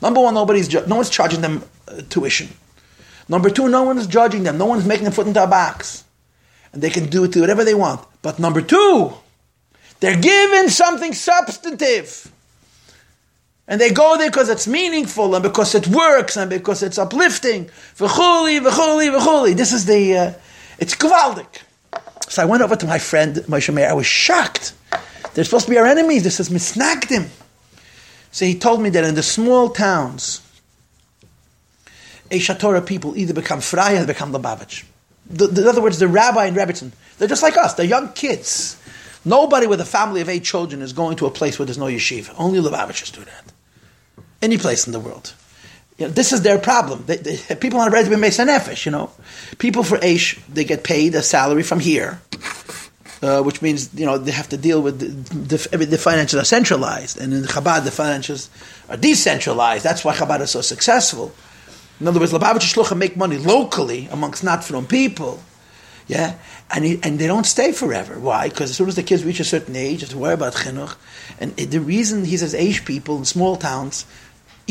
Number 0.00 0.22
one, 0.22 0.32
nobody's 0.32 0.68
ju- 0.68 0.86
no 0.86 0.96
one's 0.96 1.10
charging 1.10 1.42
them 1.42 1.62
uh, 1.86 2.00
tuition. 2.08 2.48
Number 3.28 3.50
two, 3.50 3.68
no 3.68 3.82
one 3.82 3.98
is 3.98 4.06
judging 4.06 4.44
them. 4.44 4.56
No 4.56 4.64
one's 4.64 4.86
making 4.86 5.04
them 5.04 5.12
put 5.12 5.26
into 5.26 5.44
a 5.44 5.46
box. 5.46 6.04
And 6.72 6.80
they 6.80 6.88
can 6.88 7.10
do 7.10 7.24
it 7.24 7.32
to 7.34 7.40
whatever 7.42 7.64
they 7.64 7.74
want. 7.74 8.00
But 8.22 8.38
number 8.38 8.62
two, 8.62 9.12
they're 10.00 10.18
given 10.18 10.70
something 10.70 11.12
substantive. 11.12 12.31
And 13.72 13.80
they 13.80 13.88
go 13.88 14.18
there 14.18 14.28
because 14.28 14.50
it's 14.50 14.68
meaningful 14.68 15.34
and 15.34 15.42
because 15.42 15.74
it 15.74 15.88
works 15.88 16.36
and 16.36 16.50
because 16.50 16.82
it's 16.82 16.98
uplifting. 16.98 17.70
V'chuli, 17.96 18.60
v'chuli, 18.60 19.18
v'chuli. 19.18 19.56
This 19.56 19.72
is 19.72 19.86
the, 19.86 20.14
uh, 20.14 20.32
it's 20.78 20.94
gewaldig. 20.94 21.46
So 22.28 22.42
I 22.42 22.44
went 22.44 22.62
over 22.62 22.76
to 22.76 22.86
my 22.86 22.98
friend 22.98 23.36
Moshe 23.36 23.72
Meir. 23.72 23.88
I 23.88 23.94
was 23.94 24.04
shocked. 24.04 24.74
They're 25.32 25.44
supposed 25.44 25.64
to 25.64 25.70
be 25.70 25.78
our 25.78 25.86
enemies. 25.86 26.22
This 26.22 26.38
is 26.38 26.50
misnagdim. 26.50 27.30
So 28.30 28.44
he 28.44 28.58
told 28.58 28.82
me 28.82 28.90
that 28.90 29.04
in 29.04 29.14
the 29.14 29.22
small 29.22 29.70
towns, 29.70 30.42
Aish 32.30 32.54
HaTorah 32.54 32.86
people 32.86 33.16
either 33.16 33.32
become 33.32 33.60
Fraya 33.60 34.02
or 34.02 34.06
become 34.06 34.34
Lubavitch. 34.34 34.84
in 35.30 35.66
other 35.66 35.80
words, 35.80 35.98
the 35.98 36.08
rabbi 36.08 36.44
in 36.44 36.54
Rebbitzin, 36.54 36.92
they're 37.16 37.26
just 37.26 37.42
like 37.42 37.56
us. 37.56 37.72
They're 37.72 37.86
young 37.86 38.12
kids. 38.12 38.76
Nobody 39.24 39.66
with 39.66 39.80
a 39.80 39.86
family 39.86 40.20
of 40.20 40.28
eight 40.28 40.44
children 40.44 40.82
is 40.82 40.92
going 40.92 41.16
to 41.16 41.24
a 41.26 41.30
place 41.30 41.58
where 41.58 41.64
there's 41.64 41.78
no 41.78 41.86
yeshiva. 41.86 42.34
Only 42.36 42.58
Lubavitchers 42.58 43.10
do 43.14 43.24
that. 43.24 43.51
Any 44.42 44.58
place 44.58 44.86
in 44.86 44.92
the 44.92 45.00
world. 45.00 45.32
You 45.98 46.06
know, 46.06 46.12
this 46.12 46.32
is 46.32 46.42
their 46.42 46.58
problem. 46.58 47.04
They, 47.06 47.16
they, 47.16 47.54
people 47.56 47.78
on 47.80 47.88
a 47.88 47.90
red 47.90 48.10
Mesa 48.10 48.44
Nefesh, 48.44 48.84
you 48.84 48.92
know. 48.92 49.10
People 49.58 49.84
for 49.84 49.98
Aish, 49.98 50.38
they 50.52 50.64
get 50.64 50.82
paid 50.82 51.14
a 51.14 51.22
salary 51.22 51.62
from 51.62 51.80
here, 51.80 52.20
uh, 53.22 53.42
which 53.42 53.62
means, 53.62 53.90
you 53.94 54.04
know, 54.04 54.18
they 54.18 54.32
have 54.32 54.48
to 54.48 54.56
deal 54.56 54.82
with 54.82 54.98
the, 54.98 55.06
the, 55.68 55.86
the 55.86 55.96
financials 55.96 56.40
are 56.40 56.44
centralized. 56.44 57.20
And 57.20 57.32
in 57.32 57.44
Chabad, 57.44 57.84
the 57.84 57.90
financials 57.90 58.48
are 58.88 58.96
decentralized. 58.96 59.84
That's 59.84 60.04
why 60.04 60.14
Chabad 60.14 60.40
is 60.40 60.50
so 60.50 60.60
successful. 60.60 61.32
In 62.00 62.08
other 62.08 62.18
words, 62.18 62.32
Lubavitch 62.32 62.74
Shluchim 62.74 62.98
make 62.98 63.16
money 63.16 63.38
locally 63.38 64.08
amongst 64.10 64.42
not 64.42 64.64
from 64.64 64.86
people. 64.86 65.40
Yeah, 66.08 66.34
and 66.68 66.84
he, 66.84 66.98
and 67.04 67.18
they 67.18 67.28
don't 67.28 67.46
stay 67.46 67.70
forever. 67.70 68.18
Why? 68.18 68.48
Because 68.48 68.70
as 68.70 68.76
soon 68.76 68.88
as 68.88 68.96
the 68.96 69.04
kids 69.04 69.24
reach 69.24 69.38
a 69.38 69.44
certain 69.44 69.76
age, 69.76 70.02
it's 70.02 70.14
worry 70.14 70.34
about 70.34 70.54
chinuch. 70.54 70.96
And 71.38 71.54
the 71.56 71.78
reason 71.80 72.24
he 72.24 72.36
says 72.36 72.56
age 72.56 72.84
people 72.84 73.18
in 73.18 73.24
small 73.24 73.56
towns, 73.56 74.04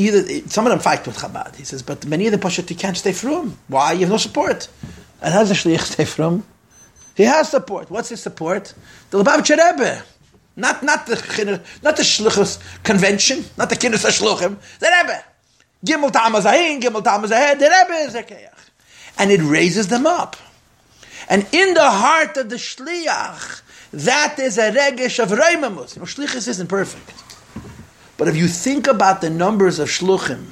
either 0.08 0.48
some 0.48 0.66
of 0.66 0.72
them 0.72 0.80
fight 0.80 1.06
with 1.06 1.18
Chabad. 1.18 1.56
He 1.56 1.64
says, 1.64 1.82
but 1.84 2.06
many 2.06 2.28
of 2.28 2.32
the 2.32 2.38
Pashut 2.38 2.78
can't 2.78 2.98
stay 2.98 3.14
from. 3.14 3.58
Why? 3.68 3.94
You 3.94 4.02
have 4.02 4.10
no 4.10 4.18
support. 4.18 4.68
And 5.22 5.34
how 5.34 5.44
does 5.44 5.50
the 5.50 5.56
Shliach 5.56 5.82
stay 5.82 6.06
from? 6.06 6.44
He 7.16 7.24
has 7.24 7.50
support. 7.50 7.92
What's 7.92 8.10
his 8.10 8.22
support? 8.22 8.74
The 9.10 9.24
Lubavitcher 9.24 9.58
Rebbe. 9.58 10.04
Not, 10.56 10.84
not 10.84 11.06
the 11.08 11.62
not 11.82 11.96
the 11.96 12.04
Shluchus 12.04 12.60
convention, 12.84 13.46
not 13.58 13.70
the 13.70 13.76
Kinus 13.76 14.06
HaShluchim, 14.06 14.58
the 14.80 14.88
Rebbe. 14.88 15.24
Gimel 15.86 16.12
Tammuz 16.12 16.46
Ahin, 16.46 16.82
Gimel 16.82 17.04
Tammuz 17.04 17.32
Ahed, 17.32 17.58
the 17.58 17.66
Rebbe 17.66 17.94
is 18.06 18.16
a 18.16 18.24
Keach. 18.24 18.70
And 19.18 19.32
it 19.32 19.42
raises 19.42 19.88
them 19.88 20.06
up. 20.06 20.36
And 21.30 21.48
in 21.52 21.74
the 21.74 21.90
heart 21.90 22.38
of 22.38 22.50
the 22.50 22.58
Shliach, 22.58 23.62
that 23.94 24.40
is 24.40 24.58
a 24.58 24.72
regesh 24.72 25.22
of 25.22 25.30
Reimamus. 25.30 25.96
You 25.96 26.02
know, 26.02 26.06
Shlichus 26.06 26.48
isn't 26.48 26.68
perfect. 26.68 27.21
But 28.22 28.28
if 28.28 28.38
you 28.38 28.48
think 28.48 28.86
about 28.86 29.22
the 29.22 29.32
numbers 29.32 29.80
of 29.80 29.88
Shluchim 29.88 30.50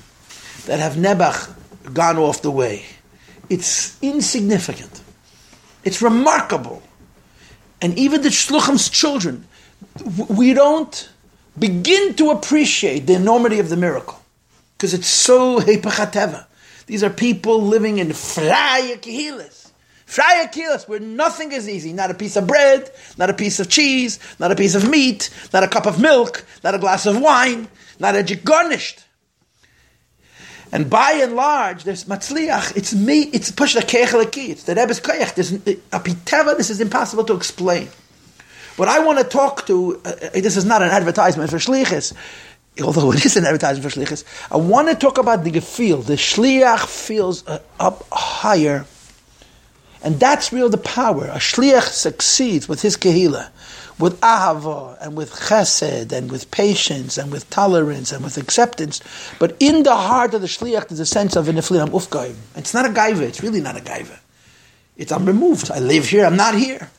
that 0.66 0.80
have 0.80 0.94
Nebuch 0.94 1.54
gone 1.94 2.18
off 2.18 2.42
the 2.42 2.50
way, 2.50 2.84
it's 3.48 3.96
insignificant. 4.02 5.04
It's 5.84 6.02
remarkable. 6.02 6.82
And 7.80 7.96
even 7.96 8.24
the 8.24 8.30
Shluchim's 8.30 8.90
children, 8.90 9.46
we 10.30 10.56
don't 10.56 11.12
begin 11.60 12.16
to 12.16 12.32
appreciate 12.32 13.06
the 13.06 13.14
enormity 13.14 13.60
of 13.60 13.70
the 13.70 13.78
miracle 13.78 14.20
because 14.76 14.96
it's 14.96 15.08
so 15.08 15.60
hepachateva. 15.60 16.48
These 16.88 17.04
are 17.04 17.12
people 17.12 17.62
living 17.62 18.00
in 18.00 18.14
freie 18.14 18.98
kehilas. 18.98 19.69
Freie 20.10 20.48
kehilas, 20.48 20.88
where 20.88 21.00
nothing 21.00 21.52
is 21.52 21.70
easy. 21.70 21.94
Not 21.94 22.10
a 22.10 22.16
piece 22.16 22.36
of 22.36 22.48
bread, 22.48 22.90
not 23.20 23.30
a 23.30 23.34
piece 23.34 23.60
of 23.60 23.70
cheese, 23.70 24.18
not 24.40 24.52
a 24.52 24.56
piece 24.56 24.74
of 24.74 24.90
meat, 24.90 25.30
not 25.54 25.62
a 25.62 25.68
cup 25.68 25.86
of 25.86 26.02
milk, 26.02 26.44
not 26.64 26.74
a 26.74 26.80
glass 26.80 27.06
of 27.06 27.22
wine, 27.22 27.68
not 28.00 28.16
a 28.16 28.24
garnished. 28.36 29.04
And 30.72 30.90
by 30.90 31.20
and 31.22 31.36
large, 31.36 31.84
there's 31.84 32.06
matzliach. 32.06 32.76
It's 32.76 32.96
me. 32.96 33.30
It's 33.34 33.52
push 33.52 33.76
the 33.76 33.82
kechelaki. 33.82 34.50
It's 34.50 34.64
the 34.64 34.74
Rebbe's 34.74 35.00
koyach. 35.00 35.36
There's 35.36 35.52
a. 35.54 36.56
This 36.56 36.72
is 36.72 36.82
impossible 36.82 37.24
to 37.26 37.36
explain. 37.36 37.88
What 38.78 38.90
I 38.90 39.06
want 39.06 39.20
to 39.20 39.24
talk 39.24 39.68
to. 39.68 40.02
Uh, 40.04 40.10
uh, 40.10 40.30
this 40.34 40.58
is 40.58 40.66
not 40.66 40.82
an 40.82 40.90
advertisement 40.90 41.52
for 41.52 41.58
shlichus, 41.58 42.14
although 42.84 43.12
it 43.12 43.24
is 43.24 43.38
an 43.38 43.46
advertisement 43.46 43.94
for 43.94 44.00
shlichus. 44.00 44.24
I 44.52 44.58
want 44.58 44.90
to 44.90 44.96
talk 44.96 45.20
about 45.20 45.44
the 45.44 45.52
gefil. 45.52 46.04
The 46.04 46.14
shliach 46.14 46.88
feels 46.88 47.48
uh, 47.48 47.60
up 47.80 48.08
higher, 48.12 48.86
and 50.04 50.20
that's 50.20 50.54
real 50.54 50.70
the 50.70 50.78
power. 50.78 51.26
A 51.26 51.40
shliach 51.40 51.90
succeeds 51.90 52.68
with 52.68 52.82
his 52.82 52.98
kehila 52.98 53.50
with 54.00 54.20
ahava 54.22 54.98
and 55.02 55.16
with 55.16 55.32
chesed 55.32 56.12
and 56.12 56.32
with 56.32 56.50
patience 56.52 57.18
and 57.18 57.32
with 57.32 57.50
tolerance 57.50 58.12
and 58.12 58.24
with 58.24 58.38
acceptance. 58.38 59.02
But 59.38 59.58
in 59.60 59.84
the 59.84 59.96
heart 59.96 60.34
of 60.34 60.42
the 60.42 60.48
shliach, 60.48 60.88
there's 60.88 61.02
a 61.02 61.06
sense 61.06 61.36
of 61.36 61.50
an 61.50 61.58
ifliam 61.58 61.90
ufgaim. 61.90 62.36
It's 62.56 62.74
not 62.74 62.86
a 62.86 62.90
gaiva. 62.90 63.22
It's 63.22 63.44
really 63.44 63.62
not 63.62 63.78
a 63.78 63.82
gaiva. 63.82 64.18
It's 64.96 65.12
I'm 65.12 65.26
removed. 65.26 65.70
I 65.70 65.80
live 65.80 66.08
here. 66.08 66.26
I'm 66.26 66.38
not 66.38 66.56
here. 66.56 66.90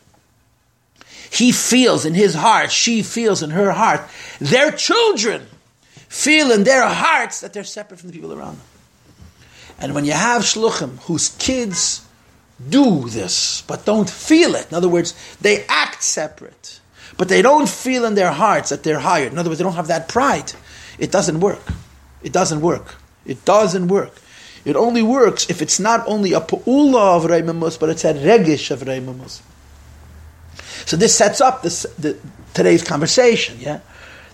He 1.30 1.52
feels 1.52 2.04
in 2.04 2.14
his 2.14 2.34
heart. 2.34 2.70
She 2.70 3.02
feels 3.02 3.42
in 3.42 3.50
her 3.50 3.72
heart. 3.72 4.02
Their 4.40 4.70
children 4.72 5.46
feel 5.94 6.50
in 6.50 6.64
their 6.64 6.86
hearts 6.86 7.40
that 7.40 7.52
they're 7.52 7.64
separate 7.64 8.00
from 8.00 8.10
the 8.10 8.14
people 8.14 8.32
around 8.32 8.58
them. 8.58 8.66
And 9.78 9.94
when 9.94 10.04
you 10.04 10.12
have 10.12 10.42
shluchim 10.42 10.98
whose 11.04 11.30
kids 11.30 12.06
do 12.68 13.08
this 13.08 13.62
but 13.62 13.84
don't 13.84 14.10
feel 14.10 14.54
it, 14.54 14.68
in 14.70 14.76
other 14.76 14.88
words, 14.88 15.14
they 15.40 15.64
act 15.66 16.02
separate 16.02 16.80
but 17.20 17.28
they 17.28 17.42
don't 17.42 17.68
feel 17.68 18.06
in 18.06 18.14
their 18.14 18.32
hearts 18.32 18.70
that 18.70 18.82
they're 18.82 18.98
hired. 18.98 19.30
In 19.30 19.38
other 19.38 19.50
words, 19.50 19.58
they 19.58 19.62
don't 19.62 19.74
have 19.74 19.88
that 19.88 20.08
pride. 20.08 20.54
It 20.98 21.12
doesn't 21.12 21.40
work. 21.40 21.60
It 22.22 22.32
doesn't 22.32 22.62
work. 22.62 22.94
It 23.26 23.44
doesn't 23.44 23.88
work. 23.88 24.14
It 24.64 24.74
only 24.74 25.02
works 25.02 25.50
if 25.50 25.60
it's 25.60 25.78
not 25.78 26.02
only 26.08 26.32
a 26.32 26.40
pu'ula 26.40 27.16
of 27.16 27.24
reimamus, 27.24 27.78
but 27.78 27.90
it's 27.90 28.06
a 28.06 28.14
regish 28.14 28.70
of 28.70 28.80
reimamus. 28.80 29.42
So 30.86 30.96
this 30.96 31.14
sets 31.14 31.42
up 31.42 31.60
this, 31.60 31.82
the, 31.98 32.18
today's 32.54 32.82
conversation, 32.82 33.58
yeah? 33.60 33.80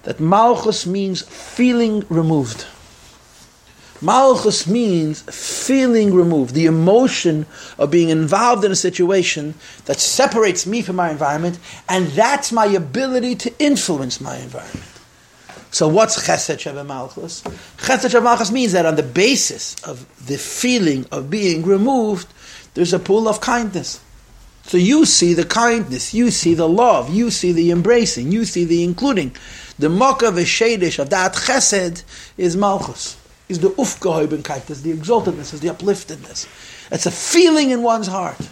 That 0.04 0.20
malchus 0.20 0.86
means 0.86 1.22
feeling 1.22 2.04
removed. 2.08 2.66
Malchus 4.06 4.68
means 4.68 5.22
feeling 5.22 6.14
removed, 6.14 6.54
the 6.54 6.66
emotion 6.66 7.44
of 7.76 7.90
being 7.90 8.08
involved 8.08 8.64
in 8.64 8.70
a 8.70 8.76
situation 8.76 9.54
that 9.86 9.98
separates 9.98 10.64
me 10.64 10.80
from 10.80 10.94
my 10.94 11.10
environment, 11.10 11.58
and 11.88 12.06
that's 12.08 12.52
my 12.52 12.66
ability 12.66 13.34
to 13.34 13.52
influence 13.58 14.20
my 14.20 14.36
environment. 14.36 14.86
So 15.72 15.88
what's 15.88 16.24
Chesed 16.24 16.60
Sheba 16.60 16.84
Malchus? 16.84 17.42
Chesed 17.78 18.12
Sheba 18.12 18.22
Malchus 18.22 18.52
means 18.52 18.70
that 18.72 18.86
on 18.86 18.94
the 18.94 19.02
basis 19.02 19.74
of 19.82 20.06
the 20.24 20.38
feeling 20.38 21.04
of 21.10 21.28
being 21.28 21.64
removed, 21.64 22.28
there's 22.74 22.92
a 22.92 23.00
pool 23.00 23.26
of 23.26 23.40
kindness. 23.40 24.00
So 24.62 24.76
you 24.76 25.04
see 25.04 25.34
the 25.34 25.44
kindness, 25.44 26.14
you 26.14 26.30
see 26.30 26.54
the 26.54 26.68
love, 26.68 27.12
you 27.12 27.32
see 27.32 27.50
the 27.50 27.72
embracing, 27.72 28.30
you 28.30 28.44
see 28.44 28.64
the 28.64 28.84
including. 28.84 29.34
The 29.80 29.88
Mokav 29.88 30.38
Shadish 30.44 31.00
of 31.00 31.10
that 31.10 31.34
Chesed 31.34 32.04
is 32.36 32.56
Malchus 32.56 33.16
is 33.48 33.60
the 33.60 33.70
ufgehobenkeit, 33.70 34.68
is 34.70 34.82
the 34.82 34.92
exaltedness, 34.92 35.54
is 35.54 35.60
the 35.60 35.68
upliftedness. 35.68 36.46
It's 36.90 37.06
a 37.06 37.10
feeling 37.10 37.70
in 37.70 37.82
one's 37.82 38.06
heart. 38.06 38.48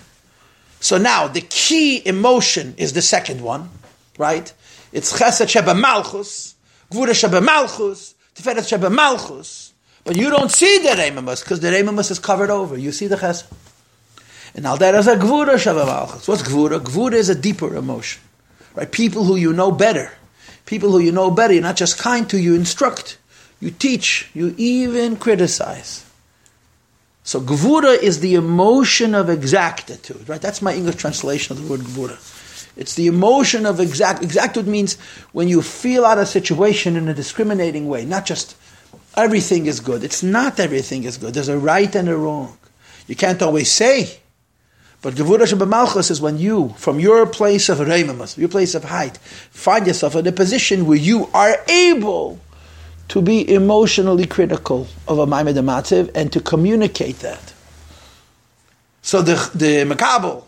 So 0.81 0.99
now 0.99 1.29
the 1.29 1.41
key 1.41 2.07
emotion 2.07 2.75
is 2.77 2.93
the 2.93 3.03
second 3.03 3.41
one, 3.41 3.71
right? 4.19 4.53
It's 4.93 5.19
chesed 5.19 5.49
sheba 5.49 5.75
malchus, 5.75 6.55
gvura 6.93 7.15
sheba 7.15 7.41
malchus, 7.41 8.15
tiferet 8.35 8.69
sheba 8.69 8.91
malchus. 8.91 9.73
But 10.05 10.17
you 10.17 10.29
don't 10.29 10.51
see 10.51 10.79
the 10.79 10.91
reimamus 10.91 11.43
because 11.43 11.61
the 11.61 11.69
reimamus 11.69 12.11
is 12.11 12.19
covered 12.19 12.51
over. 12.51 12.77
You 12.77 12.93
see 12.93 13.07
the 13.07 13.17
chesed. 13.17 13.51
And 14.55 14.63
now 14.63 14.77
there 14.77 14.95
is 14.95 15.09
a 15.09 15.17
gvura 15.17 15.59
sheba 15.59 15.87
malchus. 15.87 16.29
What's 16.29 16.43
gvura? 16.43 16.79
Gvura 16.79 17.15
is 17.15 17.29
a 17.29 17.35
deeper 17.35 17.75
emotion, 17.75 18.23
right? 18.75 18.91
People 18.91 19.25
who 19.25 19.37
you 19.37 19.53
know 19.53 19.73
better, 19.73 20.13
people 20.67 20.93
who 20.93 21.01
you 21.01 21.11
know 21.11 21.31
better. 21.31 21.55
You're 21.55 21.63
not 21.63 21.77
just 21.77 21.99
kind 21.99 22.29
to, 22.31 22.39
you 22.39 22.55
instruct. 22.55 23.19
You 23.65 23.71
teach, 23.71 24.29
you 24.35 24.55
even 24.59 25.17
criticize. 25.17 26.05
So 27.23 27.41
gvura 27.41 27.97
is 27.97 28.21
the 28.21 28.35
emotion 28.35 29.15
of 29.15 29.31
exactitude, 29.31 30.29
right? 30.29 30.43
That's 30.43 30.61
my 30.61 30.75
English 30.75 30.97
translation 30.97 31.57
of 31.57 31.63
the 31.63 31.71
word 31.71 31.81
gvura. 31.81 32.19
It's 32.77 32.95
the 32.95 33.07
emotion 33.07 33.65
of 33.65 33.81
exact. 33.81 34.23
Exactitude 34.23 34.67
means 34.67 34.99
when 35.33 35.49
you 35.49 35.63
feel 35.63 36.05
out 36.05 36.19
a 36.19 36.27
situation 36.27 36.95
in 36.95 37.09
a 37.09 37.15
discriminating 37.15 37.89
way, 37.89 38.05
not 38.05 38.27
just 38.27 38.55
everything 39.17 39.65
is 39.65 39.81
good. 39.81 40.05
It's 40.05 40.23
not 40.23 40.61
everything 40.61 41.05
is 41.05 41.17
good. 41.17 41.33
There's 41.33 41.49
a 41.49 41.57
right 41.57 41.95
and 41.95 42.11
a 42.11 42.17
wrong. 42.19 42.59
You 43.07 43.17
can't 43.17 43.41
always 43.41 43.73
say. 43.73 44.19
But 45.01 45.15
Gevura 45.15 45.47
Shabbamalchus 45.47 46.11
is 46.11 46.21
when 46.21 46.37
you, 46.37 46.75
from 46.77 47.01
your 47.01 47.25
place 47.25 47.71
of 47.71 47.79
reimamas, 47.79 48.37
your 48.37 48.51
place 48.51 48.75
of 48.75 48.85
height, 48.85 49.17
find 49.17 49.87
yourself 49.87 50.17
in 50.17 50.27
a 50.27 50.33
position 50.33 50.85
where 50.85 50.99
you 50.99 51.31
are 51.33 51.57
able 51.67 52.41
to 53.09 53.23
be 53.23 53.53
emotionally 53.53 54.27
critical 54.27 54.87
of 55.07 55.19
a 55.19 55.27
Maimed 55.27 55.57
Matziv 55.57 56.11
and 56.15 56.33
to 56.33 56.41
communicate 56.41 57.19
that. 57.21 57.53
So 59.03 59.23
the, 59.23 59.35
the 59.55 59.85
Makabel, 59.85 60.45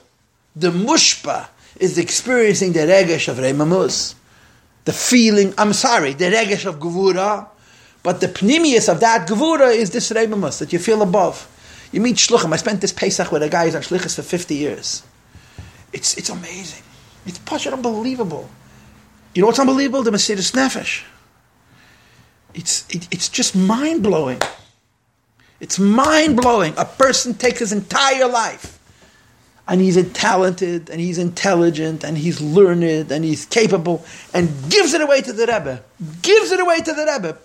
the 0.55 0.71
Mushpa, 0.71 1.49
is 1.79 1.99
experiencing 1.99 2.73
the 2.73 2.81
Regesh 2.81 3.29
of 3.29 3.37
Reimamus, 3.37 4.15
the 4.87 4.93
feeling, 4.93 5.53
I'm 5.59 5.75
sorry, 5.75 6.15
the 6.15 6.27
Regesh 6.27 6.65
of 6.65 6.79
Gevura, 6.79 7.49
but 8.03 8.21
the 8.21 8.29
Pnimius 8.29 8.91
of 8.91 9.01
that 9.01 9.29
Gevura 9.29 9.75
is 9.75 9.91
this 9.91 10.11
Reimamus 10.11 10.59
that 10.61 10.73
you 10.73 10.79
feel 10.79 11.03
above. 11.03 11.53
You 11.93 12.01
meet 12.01 12.17
Shluchim. 12.17 12.53
I 12.53 12.57
spent 12.57 12.81
this 12.81 12.93
Pesach 12.93 13.31
with 13.31 13.43
a 13.43 13.49
guy 13.49 13.67
who's 13.67 13.75
on 13.75 13.83
Shlichus 13.83 14.17
for 14.17 14.23
50 14.23 14.55
years. 14.55 15.03
It's, 15.93 16.17
it's 16.17 16.31
amazing. 16.31 16.83
It's 17.27 17.67
unbelievable. 17.67 18.49
You 19.35 19.43
know 19.43 19.49
what's 19.49 19.59
unbelievable? 19.59 20.03
The 20.03 20.13
Mesiris 20.13 20.53
Nefesh 20.53 21.05
it's, 22.57 22.87
it, 22.89 23.07
it's 23.11 23.29
just 23.29 23.55
mind 23.55 24.03
blowing. 24.03 24.41
It's 25.61 25.79
mind 25.79 26.37
blowing. 26.37 26.75
A 26.77 26.87
person 26.87 27.35
takes 27.35 27.61
his 27.61 27.73
entire 27.73 28.27
life 28.27 28.79
and 29.69 29.81
he's 29.81 30.03
talented 30.13 30.89
and 30.89 30.99
he's 30.99 31.19
intelligent 31.19 32.03
and 32.03 32.17
he's 32.17 32.41
learned 32.41 33.13
and 33.13 33.25
he's 33.25 33.45
capable 33.45 34.05
and 34.33 34.49
gives 34.71 34.95
it 34.95 35.03
away 35.03 35.21
to 35.21 35.33
the 35.35 35.47
Rebbe. 35.47 35.83
Gives 36.23 36.51
it 36.51 36.61
away 36.61 36.81
to 36.81 36.93
the 36.93 37.05
Rebbe. 37.05 37.39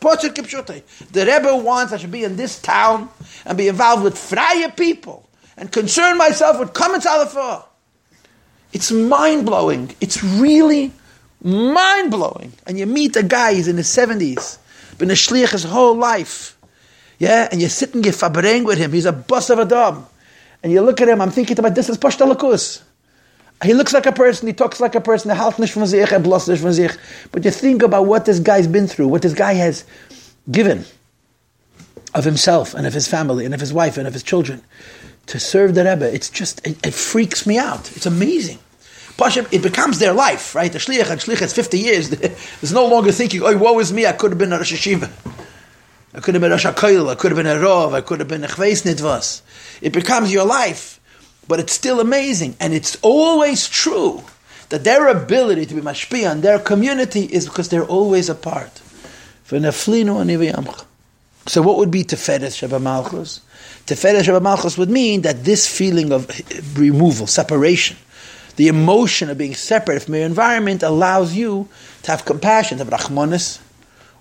The 1.12 1.26
Rebbe 1.26 1.58
wants 1.58 1.92
I 1.92 1.98
should 1.98 2.12
be 2.12 2.24
in 2.24 2.38
this 2.38 2.62
town 2.62 3.10
and 3.46 3.58
be 3.58 3.68
involved 3.68 4.04
with 4.04 4.18
freie 4.18 4.72
people 4.78 5.28
and 5.58 5.72
concern 5.72 6.18
myself 6.18 6.58
with 6.58 6.74
comments 6.74 7.06
alafah. 7.06 7.66
It's 8.72 8.92
mind 8.92 9.46
blowing. 9.46 9.94
It's 10.00 10.24
really 10.24 10.94
mind 11.44 12.12
blowing. 12.12 12.54
And 12.66 12.80
you 12.80 12.86
meet 12.86 13.18
a 13.18 13.24
guy, 13.24 13.56
he's 13.56 13.68
in 13.68 13.76
his 13.76 13.88
70s 13.88 14.60
been 15.02 15.12
a 15.12 15.16
shliach 15.16 15.52
his 15.52 15.66
whole 15.66 15.96
life. 15.96 16.58
Yeah, 17.20 17.50
and 17.52 17.60
you're 17.60 17.70
sitting, 17.70 18.04
you're 18.04 18.14
fabreng 18.14 18.64
with 18.64 18.78
him. 18.78 18.94
He's 18.94 19.06
a 19.06 19.12
boss 19.12 19.50
of 19.50 19.60
a 19.60 19.66
dom. 19.66 20.08
And 20.64 20.72
you 20.72 20.82
look 20.82 21.02
at 21.02 21.10
him, 21.10 21.20
I'm 21.20 21.32
thinking 21.32 21.60
about 21.60 21.76
this 21.76 21.90
is 21.90 21.98
Pashtalakus. 21.98 22.82
He 23.64 23.74
looks 23.74 23.94
like 23.94 24.06
a 24.06 24.12
person, 24.12 24.48
he 24.48 24.54
talks 24.54 24.80
like 24.80 24.96
a 24.96 25.02
person, 25.02 25.30
er 25.30 25.36
halt 25.36 25.60
nicht 25.60 25.74
von 25.74 25.86
sich, 25.86 26.12
er 26.12 26.20
bloß 26.20 26.74
sich. 26.74 26.98
But 27.32 27.44
you 27.46 27.52
think 27.52 27.84
about 27.84 28.08
what 28.08 28.26
this 28.26 28.40
guy's 28.40 28.68
been 28.68 28.88
through, 28.88 29.10
what 29.10 29.22
this 29.22 29.34
guy 29.34 29.54
has 29.54 29.84
given. 30.50 30.86
of 32.14 32.26
himself 32.26 32.74
and 32.74 32.86
of 32.86 32.94
his 32.94 33.08
family 33.08 33.46
and 33.46 33.54
of 33.54 33.60
his 33.60 33.74
wife 33.74 33.98
and 33.98 34.08
of 34.08 34.14
his 34.14 34.24
children 34.24 34.62
to 35.28 35.40
serve 35.40 35.76
the 35.76 35.84
Rebbe. 35.86 36.14
It's 36.14 36.30
just, 36.30 36.66
it, 36.66 36.86
it 36.86 36.94
freaks 36.94 37.46
me 37.46 37.58
out. 37.58 37.96
It's 37.96 38.06
amazing. 38.06 38.60
It 39.20 39.62
becomes 39.62 40.00
their 40.00 40.14
life, 40.14 40.56
right? 40.56 40.72
The 40.72 40.80
shliach 40.80 41.10
and 41.10 41.20
shliach 41.20 41.42
is 41.42 41.54
50 41.54 41.80
years. 41.80 42.10
There's 42.62 42.74
no 42.74 42.88
longer 42.88 43.12
thinking, 43.12 43.42
oh, 43.44 43.58
woe 43.58 43.80
is 43.80 43.94
me, 43.94 44.06
I 44.06 44.14
could 44.14 44.32
have 44.32 44.38
been 44.38 44.54
a 44.54 44.58
Rosh 44.58 44.74
Hashiva. 44.74 45.10
I 46.14 46.20
could 46.20 46.36
have 46.36 46.42
been 46.42 46.52
a 46.52 46.56
Rosh 46.56 46.66
HaKoil, 46.66 47.10
I 47.10 47.16
could 47.16 47.32
have 47.32 47.38
been 47.38 47.48
a 47.48 47.56
Rov, 47.56 47.94
I 47.94 48.02
could 48.02 48.20
have 48.20 48.28
been 48.28 48.44
a 48.44 48.48
Chveis 48.48 48.84
Nitvas. 48.84 49.42
It 49.82 49.94
becomes 49.94 50.34
your 50.34 50.46
life, 50.46 51.00
but 51.48 51.60
it's 51.60 51.74
still 51.74 52.00
amazing. 52.00 52.56
And 52.60 52.74
it's 52.74 52.98
always 53.02 53.68
true 53.70 54.24
that 54.70 54.84
their 54.84 55.08
ability 55.08 55.66
to 55.68 55.76
be 55.76 55.82
mashpia 55.82 56.32
on 56.32 56.42
their 56.42 56.60
community 56.60 57.26
is 57.26 57.46
because 57.46 57.70
they're 57.70 57.86
always 57.86 58.30
apart. 58.30 58.82
So 59.48 59.60
what 61.62 61.78
would 61.78 61.92
be 61.92 62.04
Teferes 62.04 62.58
Sheba 62.58 62.80
Malchus? 62.80 63.42
Teferes 63.86 64.24
Sheba 64.24 64.40
Malchus 64.40 64.78
would 64.78 64.90
mean 64.90 65.24
that 65.24 65.44
this 65.44 65.68
feeling 65.68 66.14
of 66.14 66.30
removal, 66.78 67.28
separation, 67.28 67.98
the 68.56 68.68
emotion 68.68 69.30
of 69.30 69.38
being 69.38 69.56
separate 69.56 70.04
from 70.04 70.16
your 70.16 70.26
environment 70.26 70.84
allows 70.84 71.34
you 71.34 71.68
to 72.04 72.12
have 72.12 72.26
compassion, 72.26 72.78
to 72.78 72.86
have 72.86 72.94
rachmanis, 72.94 73.60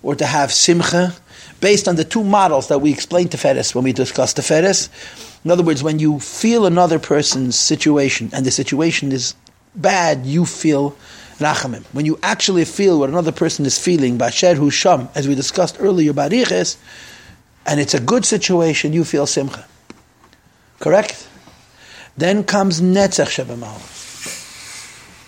or 0.03 0.15
to 0.15 0.25
have 0.25 0.51
simcha, 0.51 1.13
based 1.59 1.87
on 1.87 1.95
the 1.95 2.03
two 2.03 2.23
models 2.23 2.67
that 2.69 2.79
we 2.79 2.91
explained 2.91 3.31
Teferes 3.31 3.75
when 3.75 3.83
we 3.83 3.93
discussed 3.93 4.37
Teferes. 4.37 4.89
In 5.45 5.51
other 5.51 5.63
words, 5.63 5.83
when 5.83 5.99
you 5.99 6.19
feel 6.19 6.65
another 6.65 6.99
person's 6.99 7.57
situation 7.57 8.29
and 8.33 8.45
the 8.45 8.51
situation 8.51 9.11
is 9.11 9.35
bad, 9.75 10.25
you 10.25 10.45
feel 10.45 10.95
rachamim. 11.37 11.83
When 11.93 12.05
you 12.05 12.19
actually 12.23 12.65
feel 12.65 12.99
what 12.99 13.09
another 13.09 13.31
person 13.31 13.65
is 13.65 13.77
feeling, 13.77 14.17
basher 14.17 14.55
husham, 14.55 15.09
as 15.15 15.27
we 15.27 15.35
discussed 15.35 15.77
earlier, 15.79 16.13
bariches, 16.13 16.77
and 17.65 17.79
it's 17.79 17.93
a 17.93 17.99
good 17.99 18.25
situation, 18.25 18.93
you 18.93 19.03
feel 19.03 19.27
simcha. 19.27 19.65
Correct? 20.79 21.27
Then 22.17 22.43
comes 22.43 22.81
netzach 22.81 23.45
shebemalchus. 23.45 24.00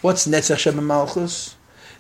What's 0.04 0.28
netzach 0.28 0.58
shebemalchus? 0.58 1.54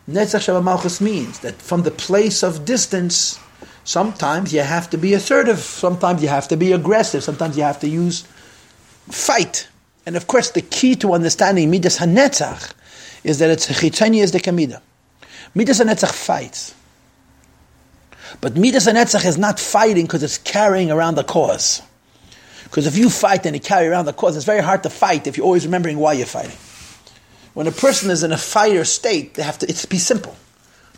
Netzach 0.09 0.43
shebemalchus 0.43 0.99
means 0.99 1.39
that 1.39 1.55
from 1.61 1.83
the 1.83 1.91
place 1.91 2.43
of 2.43 2.65
distance, 2.65 3.39
sometimes 3.85 4.53
you 4.53 4.59
have 4.59 4.89
to 4.89 4.97
be 4.97 5.13
assertive, 5.13 5.59
sometimes 5.59 6.21
you 6.21 6.27
have 6.27 6.49
to 6.49 6.57
be 6.57 6.73
aggressive, 6.73 7.23
sometimes 7.23 7.55
you 7.55 7.63
have 7.63 7.79
to 7.79 7.87
use 7.87 8.27
fight. 9.09 9.69
And 10.05 10.17
of 10.17 10.27
course, 10.27 10.51
the 10.51 10.61
key 10.61 10.97
to 10.97 11.13
understanding 11.13 11.71
Midas 11.71 11.99
HaNetzach 11.99 12.73
is 13.23 13.39
that 13.39 13.49
it's 13.49 13.69
Chitzani 13.69 14.21
is 14.21 14.33
the 14.33 14.41
Kamida. 14.41 14.81
Midas 15.55 15.79
HaNetzach 15.79 16.11
fights. 16.11 16.75
But 18.41 18.57
Midas 18.57 18.85
HaNetzach 18.85 19.25
is 19.25 19.37
not 19.37 19.61
fighting 19.61 20.07
because 20.07 20.23
it's 20.23 20.37
carrying 20.39 20.91
around 20.91 21.15
the 21.15 21.23
cause. 21.23 21.81
Because 22.65 22.85
if 22.85 22.97
you 22.97 23.09
fight 23.09 23.45
and 23.45 23.55
you 23.55 23.61
carry 23.61 23.87
around 23.87 24.07
the 24.07 24.13
cause, 24.13 24.35
it's 24.35 24.45
very 24.45 24.61
hard 24.61 24.83
to 24.83 24.89
fight 24.89 25.25
if 25.25 25.37
you're 25.37 25.45
always 25.45 25.65
remembering 25.65 25.99
why 25.99 26.11
you're 26.11 26.25
fighting. 26.25 26.57
When 27.53 27.67
a 27.67 27.71
person 27.71 28.09
is 28.09 28.23
in 28.23 28.31
a 28.31 28.37
fighter 28.37 28.83
state, 28.83 29.35
they 29.35 29.43
have 29.43 29.59
to, 29.59 29.69
it's 29.69 29.85
be 29.85 29.97
simple. 29.97 30.35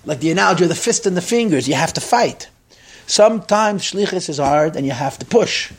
Like 0.06 0.20
the 0.20 0.32
analogy 0.32 0.64
of 0.64 0.70
the 0.70 0.76
fist 0.76 1.06
and 1.06 1.18
the 1.18 1.22
fingers, 1.22 1.68
you 1.68 1.76
have 1.76 1.94
to 1.94 2.02
fight. 2.02 2.50
Sometimes 3.08 3.84
shlichus 3.84 4.30
is 4.30 4.38
hard 4.38 4.76
and 4.76 4.86
you 4.86 4.92
have 4.92 5.20
to 5.20 5.26
push. 5.26 5.72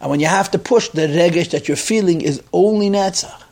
And 0.00 0.10
when 0.10 0.20
you 0.20 0.26
have 0.26 0.50
to 0.50 0.58
push, 0.58 0.88
the 0.88 1.02
regesh 1.02 1.50
that 1.50 1.68
you're 1.68 1.76
feeling 1.76 2.20
is 2.20 2.42
only 2.52 2.90
netzach. 2.90 3.42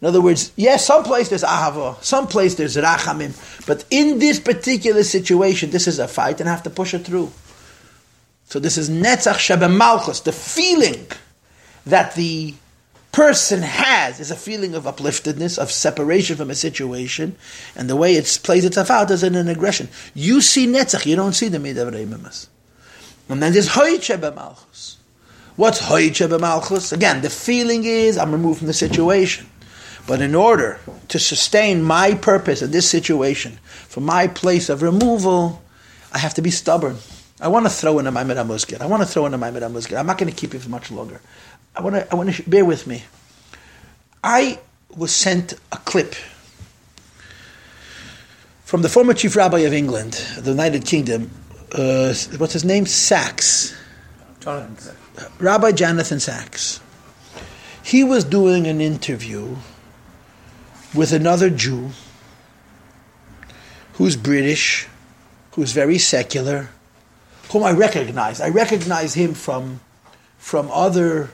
In 0.00 0.08
other 0.08 0.20
words, 0.20 0.52
yes, 0.56 0.84
someplace 0.84 1.30
there's 1.30 1.42
ahava, 1.42 2.02
someplace 2.02 2.56
there's 2.56 2.76
rachamim, 2.76 3.34
but 3.66 3.84
in 3.90 4.18
this 4.18 4.38
particular 4.38 5.02
situation, 5.02 5.70
this 5.70 5.88
is 5.88 5.98
a 5.98 6.06
fight, 6.06 6.38
and 6.38 6.48
I 6.48 6.52
have 6.52 6.64
to 6.64 6.70
push 6.70 6.92
it 6.92 7.06
through. 7.06 7.32
So 8.44 8.60
this 8.60 8.76
is 8.76 8.90
netzach 8.90 9.38
shebemalchus, 9.38 10.22
the 10.24 10.32
feeling 10.32 11.06
that 11.86 12.14
the 12.14 12.54
person 13.16 13.62
has 13.62 14.20
is 14.20 14.30
a 14.30 14.36
feeling 14.36 14.74
of 14.74 14.84
upliftedness, 14.84 15.58
of 15.58 15.72
separation 15.72 16.36
from 16.36 16.50
a 16.50 16.54
situation, 16.54 17.34
and 17.74 17.88
the 17.88 17.96
way 17.96 18.14
it 18.14 18.38
plays 18.42 18.62
itself 18.62 18.90
out 18.90 19.10
is 19.10 19.22
in 19.22 19.34
an 19.34 19.48
aggression. 19.48 19.88
You 20.12 20.42
see 20.42 20.66
netzach, 20.66 21.06
you 21.06 21.16
don't 21.16 21.32
see 21.32 21.48
the 21.48 21.56
midah 21.56 22.46
And 23.30 23.42
then 23.42 23.54
there's 23.54 23.68
hoyt 23.68 24.00
shebemalchus. 24.00 24.96
What's 25.56 25.80
Hoiche 25.80 26.28
b'malchus? 26.28 26.92
Again, 26.92 27.22
the 27.22 27.30
feeling 27.30 27.84
is 27.84 28.18
I'm 28.18 28.32
removed 28.32 28.58
from 28.58 28.66
the 28.66 28.74
situation. 28.74 29.46
But 30.06 30.20
in 30.20 30.34
order 30.34 30.78
to 31.08 31.18
sustain 31.18 31.82
my 31.82 32.12
purpose 32.12 32.60
in 32.60 32.70
this 32.70 32.88
situation, 32.88 33.58
from 33.88 34.04
my 34.04 34.26
place 34.26 34.68
of 34.68 34.82
removal, 34.82 35.62
I 36.12 36.18
have 36.18 36.34
to 36.34 36.42
be 36.42 36.50
stubborn. 36.50 36.98
I 37.40 37.48
want 37.48 37.64
to 37.64 37.70
throw 37.70 37.98
in 37.98 38.06
a 38.06 38.12
Maimed 38.12 38.32
HaMuzgid. 38.32 38.82
I 38.82 38.86
want 38.86 39.02
to 39.02 39.08
throw 39.08 39.24
in 39.24 39.32
a 39.32 39.38
Maimed 39.38 39.62
HaMuzgid. 39.62 39.98
I'm 39.98 40.06
not 40.06 40.18
going 40.18 40.30
to 40.30 40.36
keep 40.36 40.54
it 40.54 40.60
for 40.60 40.68
much 40.68 40.90
longer. 40.90 41.22
I 41.76 41.82
want 41.82 41.96
to, 41.96 42.10
I 42.10 42.14
want 42.14 42.34
to, 42.34 42.42
bear 42.48 42.64
with 42.64 42.86
me. 42.86 43.04
I 44.24 44.58
was 44.96 45.14
sent 45.14 45.52
a 45.70 45.76
clip 45.76 46.14
from 48.64 48.82
the 48.82 48.88
former 48.88 49.12
chief 49.12 49.36
rabbi 49.36 49.60
of 49.60 49.74
England, 49.74 50.14
the 50.38 50.50
United 50.50 50.86
Kingdom. 50.86 51.30
Uh, 51.72 52.14
what's 52.38 52.54
his 52.54 52.64
name? 52.64 52.86
Sacks. 52.86 53.76
Jonathan. 54.40 54.96
Sacks. 55.14 55.30
Rabbi 55.38 55.72
Jonathan 55.72 56.18
Sacks. 56.18 56.80
He 57.82 58.02
was 58.02 58.24
doing 58.24 58.66
an 58.66 58.80
interview 58.80 59.56
with 60.94 61.12
another 61.12 61.50
Jew 61.50 61.90
who's 63.94 64.16
British, 64.16 64.88
who's 65.52 65.72
very 65.72 65.98
secular, 65.98 66.70
whom 67.52 67.62
I 67.62 67.72
recognize. 67.72 68.40
I 68.40 68.48
recognize 68.48 69.14
him 69.14 69.34
from 69.34 69.80
from 70.38 70.70
other 70.70 71.30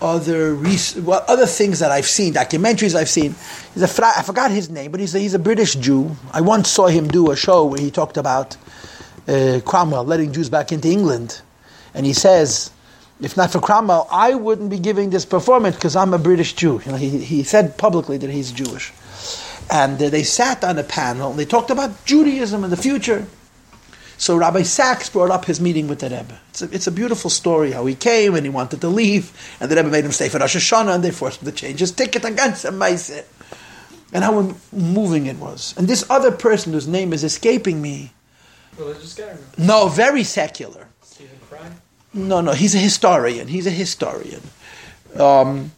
other 0.00 0.56
well, 1.02 1.24
other 1.28 1.46
things 1.46 1.78
that 1.78 1.90
I've 1.90 2.06
seen, 2.06 2.34
documentaries 2.34 2.94
I've 2.94 3.08
seen. 3.08 3.34
He's 3.74 3.82
a 3.82 4.06
I 4.06 4.22
forgot 4.22 4.50
his 4.50 4.70
name, 4.70 4.90
but 4.90 5.00
he's 5.00 5.14
a, 5.14 5.18
he's 5.18 5.34
a 5.34 5.38
British 5.38 5.74
Jew. 5.74 6.16
I 6.32 6.40
once 6.40 6.70
saw 6.70 6.86
him 6.86 7.08
do 7.08 7.30
a 7.30 7.36
show 7.36 7.64
where 7.64 7.80
he 7.80 7.90
talked 7.90 8.16
about 8.16 8.56
uh, 9.26 9.60
Cromwell 9.64 10.04
letting 10.04 10.32
Jews 10.32 10.50
back 10.50 10.72
into 10.72 10.88
England, 10.88 11.40
and 11.94 12.06
he 12.06 12.12
says 12.12 12.70
if 13.20 13.36
not 13.36 13.50
for 13.50 13.60
Cromwell, 13.60 14.06
I 14.10 14.34
wouldn't 14.34 14.70
be 14.70 14.78
giving 14.78 15.10
this 15.10 15.24
performance 15.24 15.76
because 15.76 15.96
I'm 15.96 16.12
a 16.12 16.18
British 16.18 16.52
Jew. 16.52 16.82
You 16.84 16.92
know, 16.92 16.98
he, 16.98 17.18
he 17.18 17.42
said 17.42 17.78
publicly 17.78 18.18
that 18.18 18.30
he's 18.30 18.52
Jewish. 18.52 18.92
And 19.70 20.00
uh, 20.00 20.10
they 20.10 20.22
sat 20.22 20.62
on 20.62 20.78
a 20.78 20.84
panel 20.84 21.30
and 21.30 21.38
they 21.38 21.44
talked 21.44 21.70
about 21.70 22.04
Judaism 22.04 22.62
in 22.62 22.70
the 22.70 22.76
future. 22.76 23.26
So 24.18 24.36
Rabbi 24.36 24.62
Sacks 24.62 25.10
brought 25.10 25.30
up 25.30 25.44
his 25.44 25.60
meeting 25.60 25.88
with 25.88 26.00
the 26.00 26.08
Rebbe. 26.08 26.40
It's 26.50 26.62
a, 26.62 26.70
it's 26.72 26.86
a 26.86 26.90
beautiful 26.90 27.30
story 27.30 27.72
how 27.72 27.84
he 27.86 27.94
came 27.94 28.34
and 28.34 28.46
he 28.46 28.50
wanted 28.50 28.80
to 28.80 28.88
leave, 28.88 29.56
and 29.60 29.70
the 29.70 29.76
Rebbe 29.76 29.90
made 29.90 30.04
him 30.04 30.12
stay 30.12 30.28
for 30.28 30.38
Rosh 30.38 30.56
Hashanah, 30.56 30.94
and 30.94 31.04
they 31.04 31.10
forced 31.10 31.42
him 31.42 31.46
to 31.46 31.52
change 31.52 31.80
his 31.80 31.92
ticket 31.92 32.24
against 32.24 32.64
him. 32.64 32.80
And 34.12 34.24
how 34.24 34.54
moving 34.72 35.26
it 35.26 35.36
was. 35.36 35.74
And 35.76 35.88
this 35.88 36.08
other 36.08 36.30
person 36.30 36.72
whose 36.72 36.88
name 36.88 37.12
is 37.12 37.24
escaping 37.24 37.82
me. 37.82 38.12
Religious 38.78 39.14
guy? 39.14 39.36
No, 39.58 39.88
very 39.88 40.22
secular. 40.22 40.86
Stephen 41.02 41.38
Fry? 41.48 41.70
No, 42.14 42.40
no, 42.40 42.52
he's 42.52 42.74
a 42.74 42.78
historian. 42.78 43.48
He's 43.48 43.66
a 43.66 43.70
historian. 43.70 44.42
Um, 45.18 45.72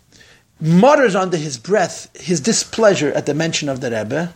mutters 0.61 1.15
under 1.15 1.37
his 1.37 1.59
breath 1.59 2.11
his 2.21 2.41
displeasure 2.41 3.13
at 3.13 3.27
the 3.27 3.35
mention 3.35 3.69
of 3.69 3.81
the 3.81 3.91
Rebbe. 3.91 4.33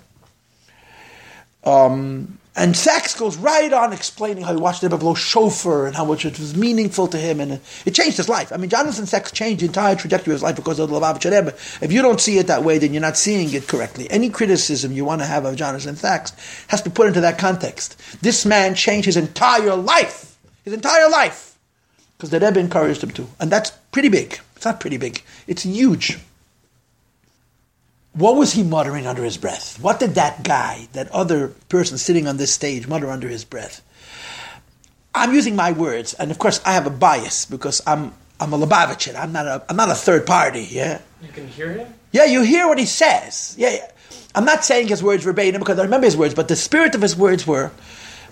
Um, 1.64 2.38
and 2.54 2.76
Sacks 2.76 3.14
goes 3.14 3.36
right 3.36 3.72
on 3.72 3.92
explaining 3.92 4.44
how 4.44 4.52
he 4.52 4.60
watched 4.60 4.82
Rebbe 4.82 4.98
blow 4.98 5.14
shofar 5.14 5.86
and 5.86 5.96
how 5.96 6.04
much 6.04 6.26
it 6.26 6.38
was 6.38 6.54
meaningful 6.54 7.08
to 7.08 7.16
him, 7.16 7.40
and 7.40 7.60
it 7.86 7.94
changed 7.94 8.18
his 8.18 8.28
life. 8.28 8.52
I 8.52 8.58
mean, 8.58 8.68
Jonathan 8.68 9.06
Sacks 9.06 9.32
changed 9.32 9.62
the 9.62 9.66
entire 9.66 9.96
trajectory 9.96 10.32
of 10.32 10.36
his 10.36 10.42
life 10.42 10.56
because 10.56 10.78
of 10.78 10.90
the 10.90 11.00
Lubavitcher 11.00 11.30
Rebbe. 11.30 11.54
If 11.80 11.90
you 11.90 12.02
don't 12.02 12.20
see 12.20 12.38
it 12.38 12.48
that 12.48 12.62
way, 12.62 12.78
then 12.78 12.92
you're 12.92 13.00
not 13.00 13.16
seeing 13.16 13.52
it 13.54 13.68
correctly. 13.68 14.10
Any 14.10 14.28
criticism 14.28 14.92
you 14.92 15.04
want 15.04 15.22
to 15.22 15.26
have 15.26 15.44
of 15.44 15.56
Jonathan 15.56 15.96
Sacks 15.96 16.32
has 16.68 16.82
to 16.82 16.90
put 16.90 17.06
into 17.06 17.22
that 17.22 17.38
context. 17.38 17.98
This 18.20 18.44
man 18.44 18.74
changed 18.74 19.06
his 19.06 19.16
entire 19.16 19.74
life, 19.74 20.36
his 20.64 20.74
entire 20.74 21.08
life 21.08 21.52
because 22.22 22.30
the 22.30 22.38
Rebbe 22.38 22.60
encouraged 22.60 23.02
him 23.02 23.10
to. 23.12 23.26
And 23.40 23.50
that's 23.50 23.70
pretty 23.90 24.08
big. 24.08 24.38
It's 24.54 24.64
not 24.64 24.78
pretty 24.78 24.96
big, 24.96 25.22
it's 25.48 25.64
huge. 25.64 26.18
What 28.14 28.36
was 28.36 28.52
he 28.52 28.62
muttering 28.62 29.06
under 29.06 29.24
his 29.24 29.38
breath? 29.38 29.80
What 29.80 29.98
did 29.98 30.14
that 30.16 30.42
guy, 30.42 30.88
that 30.92 31.10
other 31.12 31.48
person 31.68 31.96
sitting 31.96 32.26
on 32.26 32.36
this 32.36 32.52
stage, 32.52 32.86
mutter 32.86 33.10
under 33.10 33.28
his 33.28 33.44
breath? 33.44 33.82
I'm 35.14 35.34
using 35.34 35.56
my 35.56 35.72
words, 35.72 36.14
and 36.14 36.30
of 36.30 36.38
course 36.38 36.60
I 36.64 36.72
have 36.72 36.86
a 36.86 36.90
bias 36.90 37.46
because 37.46 37.80
I'm 37.86 38.12
I'm 38.40 38.52
a 38.52 38.58
Lubavitcher. 38.58 39.14
I'm 39.14 39.32
not 39.32 39.46
a 39.46 39.62
I'm 39.68 39.76
not 39.76 39.90
a 39.90 39.94
third 39.94 40.26
party. 40.26 40.66
Yeah. 40.70 41.00
You 41.22 41.28
can 41.28 41.46
hear 41.48 41.72
him. 41.72 41.94
Yeah, 42.12 42.24
you 42.24 42.42
hear 42.42 42.68
what 42.68 42.78
he 42.78 42.86
says. 42.86 43.54
Yeah, 43.58 43.70
yeah. 43.70 43.90
I'm 44.34 44.44
not 44.44 44.64
saying 44.64 44.88
his 44.88 45.02
words 45.02 45.24
verbatim 45.24 45.60
because 45.60 45.78
I 45.78 45.84
remember 45.84 46.06
his 46.06 46.16
words, 46.16 46.34
but 46.34 46.48
the 46.48 46.56
spirit 46.56 46.94
of 46.94 47.02
his 47.02 47.16
words 47.16 47.46
were, 47.46 47.70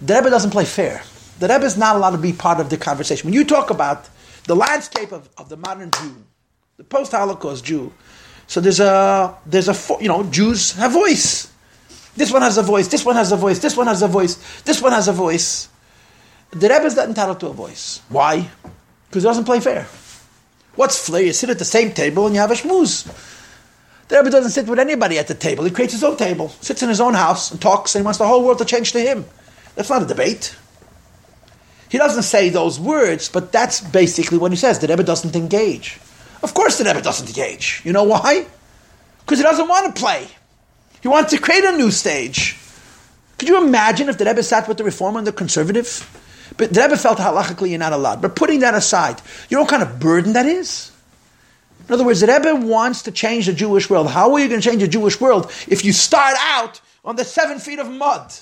the 0.01 0.15
Rebbe 0.15 0.31
doesn't 0.31 0.51
play 0.51 0.65
fair 0.65 1.03
the 1.41 1.49
Rebbe 1.49 1.65
is 1.65 1.77
not 1.77 1.97
allowed 1.97 2.11
to 2.11 2.19
be 2.19 2.33
part 2.33 2.61
of 2.61 2.69
the 2.69 2.77
conversation. 2.77 3.27
When 3.27 3.35
you 3.35 3.45
talk 3.45 3.71
about 3.71 4.09
the 4.45 4.55
landscape 4.55 5.11
of, 5.11 5.29
of 5.39 5.49
the 5.49 5.57
modern 5.57 5.91
Jew, 5.91 6.17
the 6.77 6.85
post-Holocaust 6.85 7.65
Jew, 7.65 7.93
so 8.51 8.61
there's 8.61 8.81
a 8.81 9.33
there's 9.47 9.69
a 9.69 9.77
you 10.03 10.09
know 10.09 10.25
Jews 10.25 10.73
have 10.73 10.91
voice. 10.91 11.53
This 12.17 12.33
one 12.33 12.43
has 12.43 12.59
a 12.59 12.65
voice. 12.65 12.89
This 12.89 13.05
one 13.05 13.15
has 13.15 13.31
a 13.31 13.37
voice. 13.37 13.61
This 13.61 13.77
one 13.77 13.87
has 13.87 14.03
a 14.03 14.09
voice. 14.09 14.63
This 14.63 14.83
one 14.83 14.91
has 14.91 15.07
a 15.07 15.13
voice. 15.13 15.69
the 16.51 16.69
Rebbe 16.69 16.85
is 16.85 16.97
not 16.97 17.07
entitled 17.07 17.39
to 17.39 17.47
a 17.47 17.53
voice. 17.53 18.03
Why? 18.09 18.51
Because 19.07 19.23
he 19.23 19.29
doesn't 19.29 19.45
play 19.45 19.61
fair. 19.61 19.87
What's 20.75 20.99
flair? 20.99 21.23
You 21.23 21.33
sit 21.33 21.51
at 21.51 21.61
the 21.61 21.65
same 21.65 21.93
table 21.93 22.27
and 22.27 22.35
you 22.35 22.41
have 22.41 22.51
a 22.51 22.55
schmooze. 22.55 23.07
The 24.09 24.17
Rebbe 24.17 24.31
doesn't 24.31 24.51
sit 24.51 24.67
with 24.67 24.81
anybody 24.81 25.21
at 25.21 25.29
the 25.29 25.35
table. 25.35 25.63
He 25.63 25.71
creates 25.71 25.93
his 25.93 26.03
own 26.03 26.17
table, 26.17 26.49
sits 26.49 26.83
in 26.83 26.89
his 26.89 27.01
own 27.01 27.15
house 27.15 27.53
and 27.53 27.63
talks, 27.63 27.95
and 27.95 28.03
he 28.03 28.05
wants 28.05 28.19
the 28.19 28.27
whole 28.27 28.45
world 28.45 28.59
to 28.59 28.65
change 28.65 28.91
to 28.93 29.01
him. 29.01 29.27
That's 29.77 29.91
not 29.91 30.03
a 30.03 30.07
debate. 30.07 30.57
He 31.89 31.99
doesn't 31.99 32.25
say 32.25 32.49
those 32.49 32.81
words, 32.81 33.29
but 33.29 33.53
that's 33.53 33.81
basically 33.81 34.39
what 34.39 34.51
he 34.51 34.57
says. 34.57 34.81
The 34.81 34.89
Rebbe 34.89 35.05
doesn't 35.05 35.37
engage. 35.37 36.01
Of 36.43 36.55
course, 36.55 36.79
the 36.79 36.85
Rebbe 36.85 37.03
doesn't 37.03 37.29
engage. 37.29 37.83
You 37.85 37.93
know 37.93 38.05
why? 38.05 38.47
Because 39.21 39.39
he 39.39 39.43
doesn't 39.43 39.69
want 39.69 39.95
to 39.95 40.01
play. 40.01 40.27
He 41.03 41.09
wants 41.09 41.31
to 41.33 41.39
create 41.39 41.65
a 41.65 41.77
new 41.77 41.91
stage. 41.91 42.57
Could 43.39 43.49
you 43.49 43.63
imagine 43.63 44.09
if 44.09 44.19
the 44.19 44.25
Rebbe 44.25 44.43
sat 44.43 44.69
with 44.69 44.77
the 44.77 44.85
reformer 44.85 45.19
and 45.19 45.27
the 45.27 45.33
conservative? 45.33 46.19
But 46.57 46.73
the 46.75 46.83
Rebbe 46.83 46.97
felt 46.97 47.19
halachically 47.19 47.71
you're 47.71 47.79
not 47.79 47.93
allowed. 47.93 48.21
But 48.21 48.37
putting 48.37 48.61
that 48.61 48.75
aside, 48.75 49.21
you 49.49 49.57
know 49.57 49.63
what 49.63 49.71
kind 49.71 49.83
of 49.83 49.99
burden 49.99 50.35
that 50.35 50.47
is? 50.47 50.93
In 51.89 51.95
other 51.95 52.05
words, 52.05 52.21
the 52.21 52.27
Rebbe 52.27 52.55
wants 52.55 53.03
to 53.03 53.13
change 53.13 53.47
the 53.47 53.53
Jewish 53.53 53.89
world. 53.89 54.09
How 54.09 54.33
are 54.33 54.39
you 54.39 54.49
going 54.49 54.61
to 54.61 54.69
change 54.69 54.83
the 54.83 54.89
Jewish 54.89 55.21
world 55.21 55.51
if 55.69 55.85
you 55.85 55.93
start 55.93 56.37
out 56.39 56.81
on 57.05 57.17
the 57.17 57.25
seven 57.25 57.59
feet 57.59 57.79
of 57.79 57.91
mud? 57.91 58.33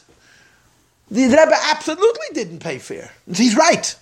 The 1.10 1.24
Rebbe 1.24 1.54
absolutely 1.70 2.26
didn't 2.34 2.58
pay 2.58 2.78
fair. 2.78 3.10
He's 3.32 3.56
right. 3.56 3.94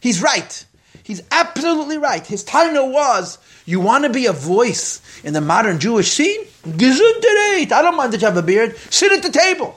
He's 0.00 0.20
right. 0.20 0.66
He's 1.10 1.22
absolutely 1.32 1.98
right. 1.98 2.24
His 2.24 2.44
title 2.44 2.88
was, 2.88 3.38
you 3.66 3.80
want 3.80 4.04
to 4.04 4.10
be 4.10 4.26
a 4.26 4.32
voice 4.32 5.02
in 5.24 5.32
the 5.32 5.40
modern 5.40 5.80
Jewish 5.80 6.12
scene? 6.12 6.46
I 6.64 7.66
don't 7.82 7.96
mind 7.96 8.12
that 8.12 8.20
you 8.20 8.28
have 8.28 8.36
a 8.36 8.42
beard. 8.44 8.76
Sit 8.90 9.10
at 9.10 9.20
the 9.20 9.36
table. 9.36 9.76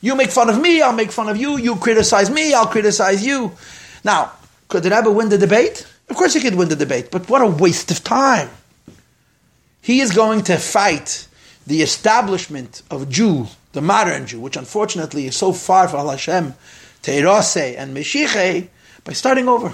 You 0.00 0.16
make 0.16 0.30
fun 0.32 0.50
of 0.50 0.60
me, 0.60 0.82
I'll 0.82 0.92
make 0.94 1.12
fun 1.12 1.28
of 1.28 1.36
you. 1.36 1.58
You 1.58 1.76
criticize 1.76 2.28
me, 2.28 2.54
I'll 2.54 2.66
criticize 2.66 3.24
you. 3.24 3.52
Now, 4.02 4.32
could 4.66 4.82
the 4.82 4.90
Rebbe 4.90 5.12
win 5.12 5.28
the 5.28 5.38
debate? 5.38 5.86
Of 6.10 6.16
course 6.16 6.34
he 6.34 6.40
could 6.40 6.56
win 6.56 6.68
the 6.68 6.74
debate, 6.74 7.12
but 7.12 7.28
what 7.28 7.40
a 7.40 7.46
waste 7.46 7.92
of 7.92 8.02
time. 8.02 8.50
He 9.80 10.00
is 10.00 10.10
going 10.10 10.42
to 10.42 10.56
fight 10.56 11.28
the 11.68 11.82
establishment 11.82 12.82
of 12.90 13.08
Jew, 13.08 13.46
the 13.74 13.80
modern 13.80 14.26
Jew, 14.26 14.40
which 14.40 14.56
unfortunately 14.56 15.28
is 15.28 15.36
so 15.36 15.52
far 15.52 15.86
from 15.86 16.08
Hashem, 16.08 16.54
Teirase 17.00 17.78
and 17.78 17.96
Meshiche, 17.96 18.66
by 19.04 19.12
starting 19.12 19.48
over. 19.48 19.72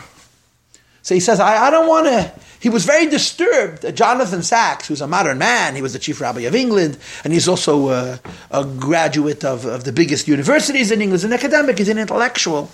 So 1.09 1.15
he 1.15 1.21
says, 1.21 1.41
I, 1.41 1.69
I 1.69 1.71
don't 1.71 1.89
want 1.89 2.05
to. 2.05 2.31
He 2.61 2.69
was 2.69 2.85
very 2.85 3.07
disturbed 3.07 3.83
uh, 3.83 3.93
Jonathan 3.93 4.43
Sacks, 4.43 4.89
who's 4.89 5.01
a 5.01 5.07
modern 5.07 5.39
man, 5.39 5.75
he 5.75 5.81
was 5.81 5.95
the 5.95 5.99
chief 5.99 6.21
rabbi 6.21 6.41
of 6.41 6.55
England, 6.55 6.99
and 7.25 7.33
he's 7.33 7.49
also 7.49 7.89
a, 7.89 8.21
a 8.51 8.67
graduate 8.67 9.43
of, 9.43 9.65
of 9.65 9.85
the 9.85 9.93
biggest 9.93 10.29
universities 10.29 10.91
in 10.91 11.01
England, 11.01 11.23
he's 11.23 11.25
an 11.25 11.33
academic, 11.33 11.79
he's 11.79 11.89
an 11.89 11.97
intellectual. 11.97 12.71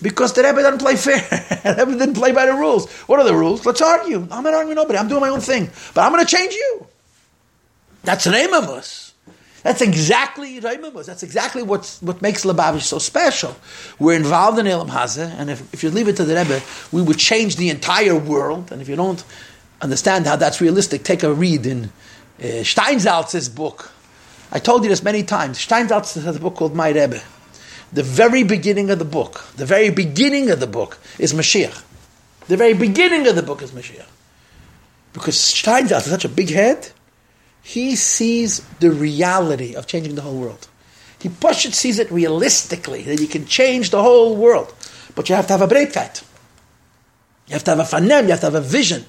Because 0.00 0.32
the 0.32 0.44
Rebbe 0.44 0.62
doesn't 0.62 0.78
play 0.78 0.96
fair. 0.96 1.20
the 1.74 1.84
Rebbe 1.84 1.98
didn't 1.98 2.14
play 2.14 2.32
by 2.32 2.46
the 2.46 2.54
rules. 2.54 2.90
What 3.02 3.20
are 3.20 3.26
the 3.26 3.36
rules? 3.36 3.66
Let's 3.66 3.82
argue. 3.82 4.26
I'm 4.30 4.42
not 4.42 4.54
arguing 4.54 4.76
nobody. 4.76 4.98
I'm 4.98 5.08
doing 5.08 5.20
my 5.20 5.28
own 5.28 5.40
thing. 5.40 5.68
But 5.92 6.04
I'm 6.06 6.12
going 6.12 6.24
to 6.24 6.36
change 6.36 6.54
you. 6.54 6.86
That's 8.02 8.26
Reimamus. 8.26 9.05
That's 9.66 9.82
exactly. 9.82 10.60
That's 10.60 11.24
exactly 11.24 11.64
what's, 11.64 12.00
what 12.00 12.22
makes 12.22 12.44
Lubavitch 12.44 12.82
so 12.82 13.00
special. 13.00 13.56
We're 13.98 14.14
involved 14.14 14.60
in 14.60 14.66
Olam 14.66 14.90
Hazeh, 14.90 15.28
and 15.28 15.50
if, 15.50 15.74
if 15.74 15.82
you 15.82 15.90
leave 15.90 16.06
it 16.06 16.14
to 16.18 16.24
the 16.24 16.36
Rebbe, 16.36 16.62
we 16.92 17.02
would 17.02 17.18
change 17.18 17.56
the 17.56 17.68
entire 17.70 18.14
world. 18.16 18.70
And 18.70 18.80
if 18.80 18.88
you 18.88 18.94
don't 18.94 19.24
understand 19.80 20.28
how 20.28 20.36
that's 20.36 20.60
realistic, 20.60 21.02
take 21.02 21.24
a 21.24 21.34
read 21.34 21.66
in 21.66 21.86
uh, 22.38 22.62
Steinsaltz's 22.62 23.48
book. 23.48 23.90
I 24.52 24.60
told 24.60 24.84
you 24.84 24.88
this 24.88 25.02
many 25.02 25.24
times. 25.24 25.58
Steinsaltz 25.58 26.14
has 26.22 26.36
a 26.36 26.38
book 26.38 26.54
called 26.54 26.76
My 26.76 26.90
Rebbe. 26.90 27.20
The 27.92 28.04
very 28.04 28.44
beginning 28.44 28.90
of 28.90 29.00
the 29.00 29.04
book, 29.04 29.46
the 29.56 29.66
very 29.66 29.90
beginning 29.90 30.48
of 30.50 30.60
the 30.60 30.68
book 30.68 30.96
is 31.18 31.32
Mashiach. 31.32 31.82
The 32.46 32.56
very 32.56 32.74
beginning 32.74 33.26
of 33.26 33.34
the 33.34 33.42
book 33.42 33.62
is 33.62 33.72
Mashiach. 33.72 34.06
Because 35.12 35.34
Steinsaltz 35.34 36.06
is 36.06 36.10
such 36.10 36.24
a 36.24 36.28
big 36.28 36.50
head, 36.50 36.92
he 37.66 37.96
sees 37.96 38.60
the 38.78 38.92
reality 38.92 39.74
of 39.74 39.88
changing 39.88 40.14
the 40.14 40.22
whole 40.22 40.38
world. 40.38 40.68
He 41.18 41.28
Pashut 41.28 41.74
sees 41.74 41.98
it 41.98 42.08
realistically, 42.12 43.02
that 43.02 43.20
you 43.20 43.26
can 43.26 43.44
change 43.44 43.90
the 43.90 44.00
whole 44.00 44.36
world. 44.36 44.72
But 45.16 45.28
you 45.28 45.34
have 45.34 45.48
to 45.48 45.52
have 45.58 45.62
a 45.62 45.66
breitkeit. 45.66 46.22
You 47.48 47.54
have 47.54 47.64
to 47.64 47.72
have 47.72 47.80
a 47.80 47.82
fanem, 47.82 48.22
you 48.22 48.30
have 48.30 48.38
to 48.40 48.46
have 48.46 48.54
a 48.54 48.60
vision. 48.60 49.04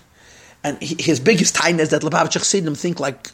And 0.64 0.82
he, 0.82 0.96
his 1.00 1.20
biggest 1.20 1.54
time 1.54 1.80
is 1.80 1.90
that 1.90 2.02
Lubavitch 2.02 2.32
Chassidim 2.32 2.74
think 2.74 3.00
like 3.00 3.30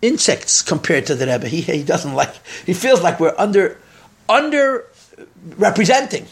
insects 0.00 0.62
compared 0.62 1.04
to 1.08 1.14
the 1.14 1.26
Rebbe. 1.26 1.48
He, 1.48 1.60
he 1.60 1.84
doesn't 1.84 2.14
like, 2.14 2.34
he 2.64 2.72
feels 2.72 3.02
like 3.02 3.20
we're 3.20 3.34
under, 3.36 3.78
under 4.26 4.86
representing 5.58 6.24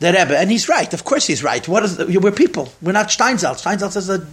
the 0.00 0.08
Rebbe. 0.08 0.38
And 0.38 0.50
he's 0.50 0.68
right, 0.68 0.92
of 0.92 1.04
course 1.04 1.26
he's 1.26 1.42
right. 1.42 1.66
What 1.66 1.82
is 1.82 1.96
the, 1.96 2.18
we're 2.18 2.30
people, 2.30 2.70
we're 2.82 2.92
not 2.92 3.08
Steinsaltz. 3.08 3.64
Steinsaltz 3.64 3.96
is 3.96 4.10
a 4.10 4.26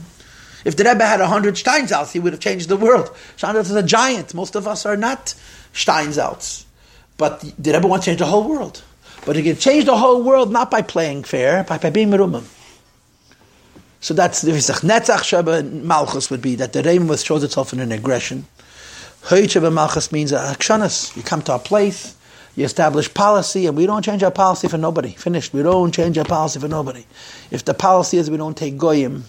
if 0.66 0.76
the 0.76 0.84
Rebbe 0.84 1.06
had 1.06 1.22
a 1.22 1.28
hundred 1.28 1.56
Steinsaltz, 1.56 2.12
he 2.12 2.20
would 2.20 2.34
have 2.34 2.40
changed 2.40 2.70
the 2.70 2.78
world. 2.78 3.10
Steinsaltz 3.38 3.70
is 3.70 3.76
a 3.76 3.84
giant. 3.84 4.34
Most 4.34 4.56
of 4.56 4.68
us 4.68 4.86
are 4.86 4.98
not 4.98 5.34
Steinsaltz. 5.74 6.66
But 7.18 7.42
the 7.58 7.74
Rebbe 7.74 7.88
wants 7.88 8.06
to 8.06 8.12
change 8.12 8.20
the 8.20 8.26
whole 8.26 8.48
world. 8.48 8.84
But 9.26 9.36
he 9.36 9.44
can 9.44 9.58
change 9.58 9.86
the 9.86 9.98
whole 9.98 10.24
world 10.24 10.52
not 10.52 10.72
by 10.72 10.82
playing 10.82 11.24
fair, 11.24 11.64
but 11.68 11.82
by 11.82 11.90
being 11.90 12.10
merumim. 12.10 12.46
So 14.00 14.14
that's 14.14 14.42
the 14.42 14.52
Netzach 14.52 15.24
Sheba 15.24 15.64
Malchus 15.64 16.30
would 16.30 16.42
be 16.42 16.56
that 16.56 16.74
the 16.74 16.84
Rebbe 16.84 17.18
shows 17.18 17.44
itself 17.44 17.74
in 17.74 17.80
an 17.80 17.92
aggression. 17.92 18.46
Hod 19.24 19.52
Sheba 19.52 19.72
Malchus 19.72 20.12
means 20.12 20.32
akshanas. 20.32 21.16
You 21.18 21.24
come 21.24 21.42
to 21.44 21.54
our 21.54 21.60
place, 21.60 22.16
you 22.56 22.64
establish 22.64 23.14
policy, 23.14 23.66
and 23.68 23.76
we 23.76 23.86
don't 23.86 24.04
change 24.04 24.24
our 24.24 24.32
policy 24.32 24.68
for 24.68 24.78
nobody. 24.78 25.12
Finished. 25.12 25.52
We 25.52 25.64
don't 25.64 25.94
change 25.94 26.18
our 26.18 26.26
policy 26.26 26.60
for 26.60 26.68
nobody. 26.68 27.06
If 27.52 27.66
the 27.66 27.74
policy 27.74 28.18
is 28.18 28.32
we 28.32 28.38
don't 28.38 28.56
take 28.56 28.78
goyim, 28.78 29.26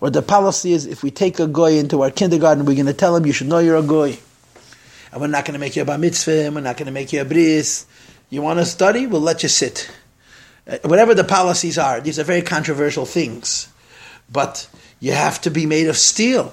or 0.00 0.10
the 0.10 0.22
policy 0.22 0.72
is 0.72 0.86
if 0.86 1.02
we 1.02 1.10
take 1.10 1.38
a 1.38 1.46
goy 1.46 1.78
into 1.78 2.02
our 2.02 2.10
kindergarten, 2.10 2.64
we're 2.64 2.74
going 2.74 2.86
to 2.86 2.92
tell 2.92 3.16
him 3.16 3.26
you 3.26 3.32
should 3.32 3.48
know 3.48 3.58
you're 3.58 3.76
a 3.76 3.82
goy. 3.82 4.18
And 5.12 5.20
we're 5.20 5.26
not 5.28 5.44
going 5.44 5.54
to 5.54 5.58
make 5.58 5.76
you 5.76 5.82
a 5.82 5.84
bar 5.84 5.98
mitzvah, 5.98 6.50
we're 6.52 6.60
not 6.60 6.76
going 6.76 6.86
to 6.86 6.92
make 6.92 7.12
you 7.12 7.20
a 7.20 7.24
bris. 7.24 7.86
You 8.28 8.42
want 8.42 8.58
to 8.58 8.64
study? 8.64 9.06
We'll 9.06 9.20
let 9.20 9.42
you 9.42 9.48
sit. 9.48 9.90
Uh, 10.66 10.78
whatever 10.84 11.14
the 11.14 11.24
policies 11.24 11.78
are, 11.78 12.00
these 12.00 12.18
are 12.18 12.24
very 12.24 12.42
controversial 12.42 13.06
things. 13.06 13.68
But 14.30 14.68
you 14.98 15.12
have 15.12 15.40
to 15.42 15.50
be 15.50 15.66
made 15.66 15.86
of 15.86 15.96
steel 15.96 16.52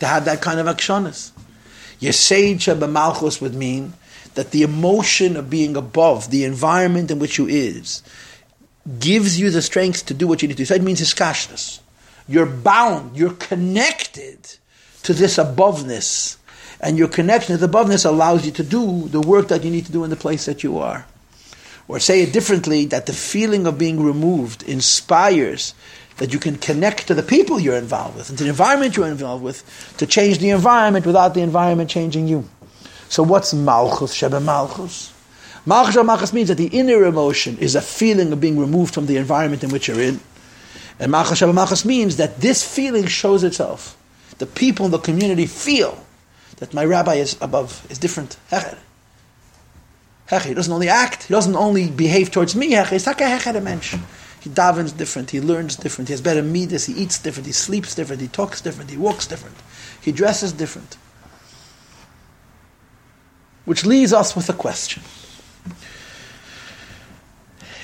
to 0.00 0.06
have 0.06 0.26
that 0.26 0.42
kind 0.42 0.60
of 0.60 0.66
akshanas. 0.66 1.32
Yesod 2.00 2.90
Malchus 2.90 3.40
would 3.40 3.54
mean 3.54 3.94
that 4.34 4.50
the 4.50 4.62
emotion 4.62 5.36
of 5.36 5.48
being 5.48 5.76
above 5.76 6.30
the 6.30 6.44
environment 6.44 7.10
in 7.10 7.18
which 7.18 7.38
you 7.38 7.46
is 7.46 8.02
gives 8.98 9.40
you 9.40 9.50
the 9.50 9.62
strength 9.62 10.06
to 10.06 10.14
do 10.14 10.28
what 10.28 10.42
you 10.42 10.48
need 10.48 10.54
to 10.54 10.58
do. 10.58 10.64
So 10.66 10.74
it 10.74 10.82
means 10.82 11.00
hiskashrus. 11.00 11.80
You're 12.28 12.46
bound, 12.46 13.16
you're 13.16 13.34
connected 13.34 14.38
to 15.04 15.14
this 15.14 15.36
aboveness. 15.36 16.36
And 16.80 16.98
your 16.98 17.08
connection 17.08 17.56
to 17.56 17.66
the 17.66 17.72
aboveness 17.72 18.04
allows 18.04 18.44
you 18.44 18.52
to 18.52 18.62
do 18.62 19.08
the 19.08 19.20
work 19.20 19.48
that 19.48 19.64
you 19.64 19.70
need 19.70 19.86
to 19.86 19.92
do 19.92 20.04
in 20.04 20.10
the 20.10 20.16
place 20.16 20.44
that 20.46 20.62
you 20.62 20.78
are. 20.78 21.06
Or 21.88 22.00
say 22.00 22.22
it 22.22 22.32
differently, 22.32 22.86
that 22.86 23.06
the 23.06 23.12
feeling 23.12 23.66
of 23.66 23.78
being 23.78 24.02
removed 24.02 24.64
inspires 24.64 25.74
that 26.16 26.32
you 26.32 26.38
can 26.38 26.56
connect 26.56 27.06
to 27.06 27.14
the 27.14 27.22
people 27.22 27.60
you're 27.60 27.76
involved 27.76 28.16
with 28.16 28.28
and 28.28 28.38
to 28.38 28.44
the 28.44 28.50
environment 28.50 28.96
you're 28.96 29.06
involved 29.06 29.44
with 29.44 29.94
to 29.98 30.06
change 30.06 30.38
the 30.38 30.50
environment 30.50 31.06
without 31.06 31.34
the 31.34 31.42
environment 31.42 31.90
changing 31.90 32.26
you. 32.26 32.48
So 33.08 33.22
what's 33.22 33.54
Malchus, 33.54 34.12
Sheba 34.12 34.40
Malchus? 34.40 35.12
Malchus 35.64 36.02
Malchus 36.04 36.32
means 36.32 36.48
that 36.48 36.56
the 36.56 36.68
inner 36.68 37.04
emotion 37.04 37.58
is 37.58 37.74
a 37.74 37.80
feeling 37.80 38.32
of 38.32 38.40
being 38.40 38.58
removed 38.58 38.94
from 38.94 39.06
the 39.06 39.16
environment 39.16 39.62
in 39.62 39.70
which 39.70 39.88
you're 39.88 40.00
in. 40.00 40.20
And 40.98 41.12
Malchus 41.12 41.38
Sheba 41.38 41.86
means 41.86 42.16
that 42.16 42.40
this 42.40 42.62
feeling 42.62 43.06
shows 43.06 43.44
itself. 43.44 43.96
The 44.38 44.46
people 44.46 44.86
in 44.86 44.92
the 44.92 44.98
community 44.98 45.46
feel 45.46 46.04
that 46.56 46.72
my 46.72 46.84
rabbi 46.84 47.14
is 47.14 47.36
above, 47.40 47.86
is 47.90 47.98
different. 47.98 48.36
Hecher. 48.50 48.78
Hecher. 50.28 50.46
He 50.46 50.54
doesn't 50.54 50.72
only 50.72 50.88
act, 50.88 51.24
he 51.24 51.34
doesn't 51.34 51.56
only 51.56 51.90
behave 51.90 52.30
towards 52.30 52.56
me, 52.56 52.72
Hecher. 52.72 52.92
He's 52.92 53.06
like 53.06 53.20
a 53.20 53.24
Hecher 53.24 53.62
mensch. 53.62 53.94
He 54.40 54.50
davens 54.50 54.96
different, 54.96 55.30
he 55.30 55.40
learns 55.40 55.76
different, 55.76 56.08
he 56.08 56.12
has 56.12 56.20
better 56.20 56.42
midas, 56.42 56.86
he 56.86 56.92
eats 56.92 57.18
different, 57.18 57.46
he 57.46 57.52
sleeps 57.52 57.94
different, 57.94 58.22
he 58.22 58.28
talks 58.28 58.60
different, 58.60 58.90
he 58.90 58.96
walks 58.96 59.26
different, 59.26 59.56
he 60.00 60.12
dresses 60.12 60.52
different. 60.52 60.96
Which 63.64 63.84
leaves 63.84 64.12
us 64.12 64.36
with 64.36 64.48
a 64.48 64.52
question. 64.52 65.02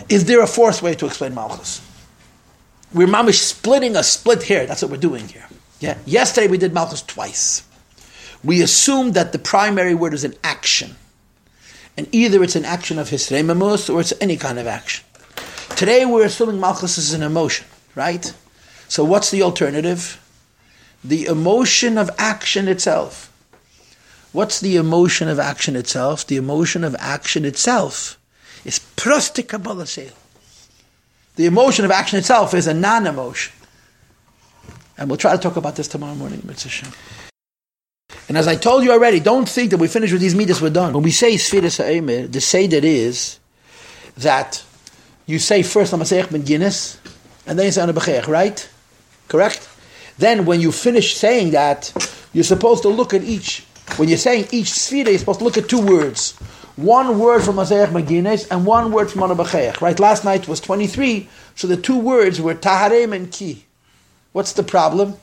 Is 0.08 0.26
there 0.26 0.40
a 0.40 0.46
fourth 0.46 0.82
way 0.82 0.94
to 0.94 1.06
explain 1.06 1.34
Malchus? 1.34 1.80
We're 2.94 3.06
mamish 3.06 3.40
splitting 3.40 3.96
a 3.96 4.02
split 4.02 4.42
here. 4.42 4.66
That's 4.66 4.82
what 4.82 4.90
we're 4.90 4.98
doing 4.98 5.28
here. 5.28 5.46
Yeah. 5.80 5.98
Yesterday 6.04 6.46
we 6.46 6.58
did 6.58 6.74
Malchus 6.74 7.02
twice. 7.02 7.64
We 8.44 8.60
assumed 8.60 9.14
that 9.14 9.32
the 9.32 9.38
primary 9.38 9.94
word 9.94 10.14
is 10.14 10.24
an 10.24 10.34
action. 10.44 10.96
And 11.96 12.08
either 12.12 12.42
it's 12.42 12.56
an 12.56 12.64
action 12.64 12.98
of 12.98 13.10
hisremamus 13.10 13.92
or 13.92 14.00
it's 14.00 14.12
any 14.20 14.36
kind 14.36 14.58
of 14.58 14.66
action. 14.66 15.04
Today 15.76 16.04
we're 16.04 16.26
assuming 16.26 16.60
Malchus 16.60 16.98
is 16.98 17.12
an 17.14 17.22
emotion, 17.22 17.66
right? 17.94 18.32
So 18.88 19.04
what's 19.04 19.30
the 19.30 19.42
alternative? 19.42 20.18
The 21.02 21.24
emotion 21.26 21.96
of 21.98 22.10
action 22.18 22.68
itself. 22.68 23.32
What's 24.32 24.60
the 24.60 24.76
emotion 24.76 25.28
of 25.28 25.38
action 25.38 25.76
itself? 25.76 26.26
The 26.26 26.36
emotion 26.36 26.84
of 26.84 26.94
action 26.98 27.44
itself 27.44 28.18
is 28.64 28.78
prostik 28.96 29.48
Kabbalah. 29.48 29.86
The 31.36 31.46
emotion 31.46 31.84
of 31.84 31.90
action 31.90 32.18
itself 32.18 32.54
is 32.54 32.66
a 32.66 32.74
non-emotion. 32.74 33.52
And 34.98 35.08
we'll 35.08 35.16
try 35.16 35.34
to 35.34 35.42
talk 35.42 35.56
about 35.56 35.76
this 35.76 35.88
tomorrow 35.88 36.14
morning, 36.14 36.42
Mitzvah 36.44 36.92
And 38.28 38.36
as 38.36 38.46
I 38.46 38.56
told 38.56 38.84
you 38.84 38.92
already, 38.92 39.20
don't 39.20 39.48
think 39.48 39.70
that 39.70 39.78
we 39.78 39.88
finished 39.88 40.12
with 40.12 40.20
these 40.20 40.34
midas, 40.34 40.60
we're 40.60 40.70
done. 40.70 40.92
When 40.92 41.02
we 41.02 41.10
say 41.10 41.34
Sfiras 41.36 41.78
Ha'omer, 41.78 42.26
the 42.26 42.40
say 42.40 42.66
that 42.66 42.84
is 42.84 43.38
that 44.18 44.62
you 45.26 45.38
say 45.38 45.62
first 45.62 45.92
Lamasech 45.92 46.30
Ben 46.30 46.42
Guinness, 46.42 47.00
and 47.46 47.58
then 47.58 47.66
you 47.66 47.72
say 47.72 47.80
Anabachech, 47.80 48.26
right? 48.28 48.68
Correct? 49.28 49.68
Then 50.18 50.44
when 50.44 50.60
you 50.60 50.70
finish 50.70 51.16
saying 51.16 51.52
that, 51.52 51.92
you're 52.34 52.44
supposed 52.44 52.82
to 52.82 52.88
look 52.88 53.14
at 53.14 53.22
each. 53.22 53.64
When 53.96 54.08
you're 54.08 54.18
saying 54.18 54.48
each 54.52 54.66
Sfira, 54.66 55.06
you're 55.06 55.18
supposed 55.18 55.38
to 55.38 55.44
look 55.44 55.56
at 55.56 55.68
two 55.68 55.80
words. 55.84 56.34
One 56.76 57.18
word 57.18 57.42
from 57.42 57.56
Masech 57.56 57.92
Magines 57.92 58.46
and 58.48 58.64
one 58.64 58.92
word 58.92 59.10
from 59.10 59.20
Anabachech. 59.20 59.80
Right? 59.80 60.00
Last 60.00 60.24
night 60.24 60.48
was 60.48 60.60
23, 60.60 61.28
so 61.54 61.66
the 61.66 61.76
two 61.76 61.98
words 61.98 62.40
were 62.40 62.54
Taharem 62.54 63.14
and 63.14 63.30
Ki. 63.30 63.66
What's 64.32 64.54
the 64.54 64.62
problem? 64.62 65.16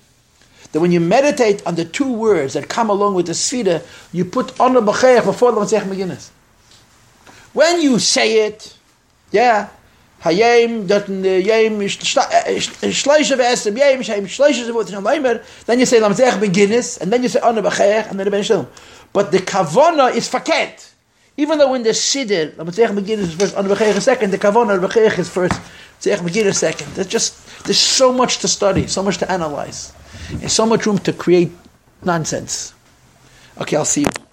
That 0.71 0.79
when 0.81 0.91
you 0.91 0.99
meditate 0.99 1.65
on 1.65 1.73
the 1.73 1.85
two 1.85 2.13
words 2.13 2.53
that 2.53 2.69
come 2.69 2.91
along 2.91 3.15
with 3.15 3.25
the 3.25 3.31
Sfira, 3.31 3.83
you 4.11 4.25
put 4.25 4.59
Honor 4.59 4.81
before 4.81 5.21
the 5.51 5.59
Masech 5.59 5.81
Meginis. 5.81 6.29
When 7.53 7.81
you 7.81 7.97
say 7.97 8.45
it, 8.45 8.77
yeah, 9.31 9.69
Hayem, 10.21 10.87
then 10.87 11.23
you 15.79 15.85
say 15.85 15.99
Lamzech 15.99 16.39
Beginnis, 16.39 17.01
and 17.01 17.11
then 17.11 17.23
you 17.23 17.29
say 17.29 17.39
Honor 17.39 17.63
B'cheich, 17.63 18.09
and 18.11 18.19
then 18.19 18.25
the 18.25 18.31
Ben 18.31 18.43
Shalom. 18.43 18.67
But 19.13 19.31
the 19.31 19.39
Kavona 19.39 20.13
is 20.13 20.29
faket. 20.29 20.88
Even 21.39 21.57
though 21.57 21.73
in 21.73 21.83
the 21.83 21.91
Siddur, 21.91 22.51
Lamzech 22.55 22.89
Beginnis 22.89 23.29
is 23.31 23.33
first, 23.33 23.55
Honor 23.55 23.73
B'cheich 23.73 23.95
is 23.95 24.03
second, 24.03 24.31
the 24.31 24.37
Kavona 24.37 24.77
B'cheich 24.77 25.17
is 25.17 25.29
first, 25.29 25.53
Tzech 26.01 26.17
Beginnis 26.17 26.55
second. 26.55 26.87
There's 26.95 27.07
just, 27.07 27.63
there's 27.63 27.79
so 27.79 28.11
much 28.11 28.39
to 28.39 28.49
study, 28.49 28.87
so 28.87 29.01
much 29.01 29.19
to 29.19 29.31
analyze. 29.31 29.93
and 30.31 30.51
so 30.51 30.65
much 30.65 30.85
room 30.85 30.97
to 30.99 31.13
create 31.13 31.49
nonsense. 32.03 32.73
Okay, 33.57 33.77
I'll 33.77 33.85
see 33.85 34.01
you. 34.01 34.28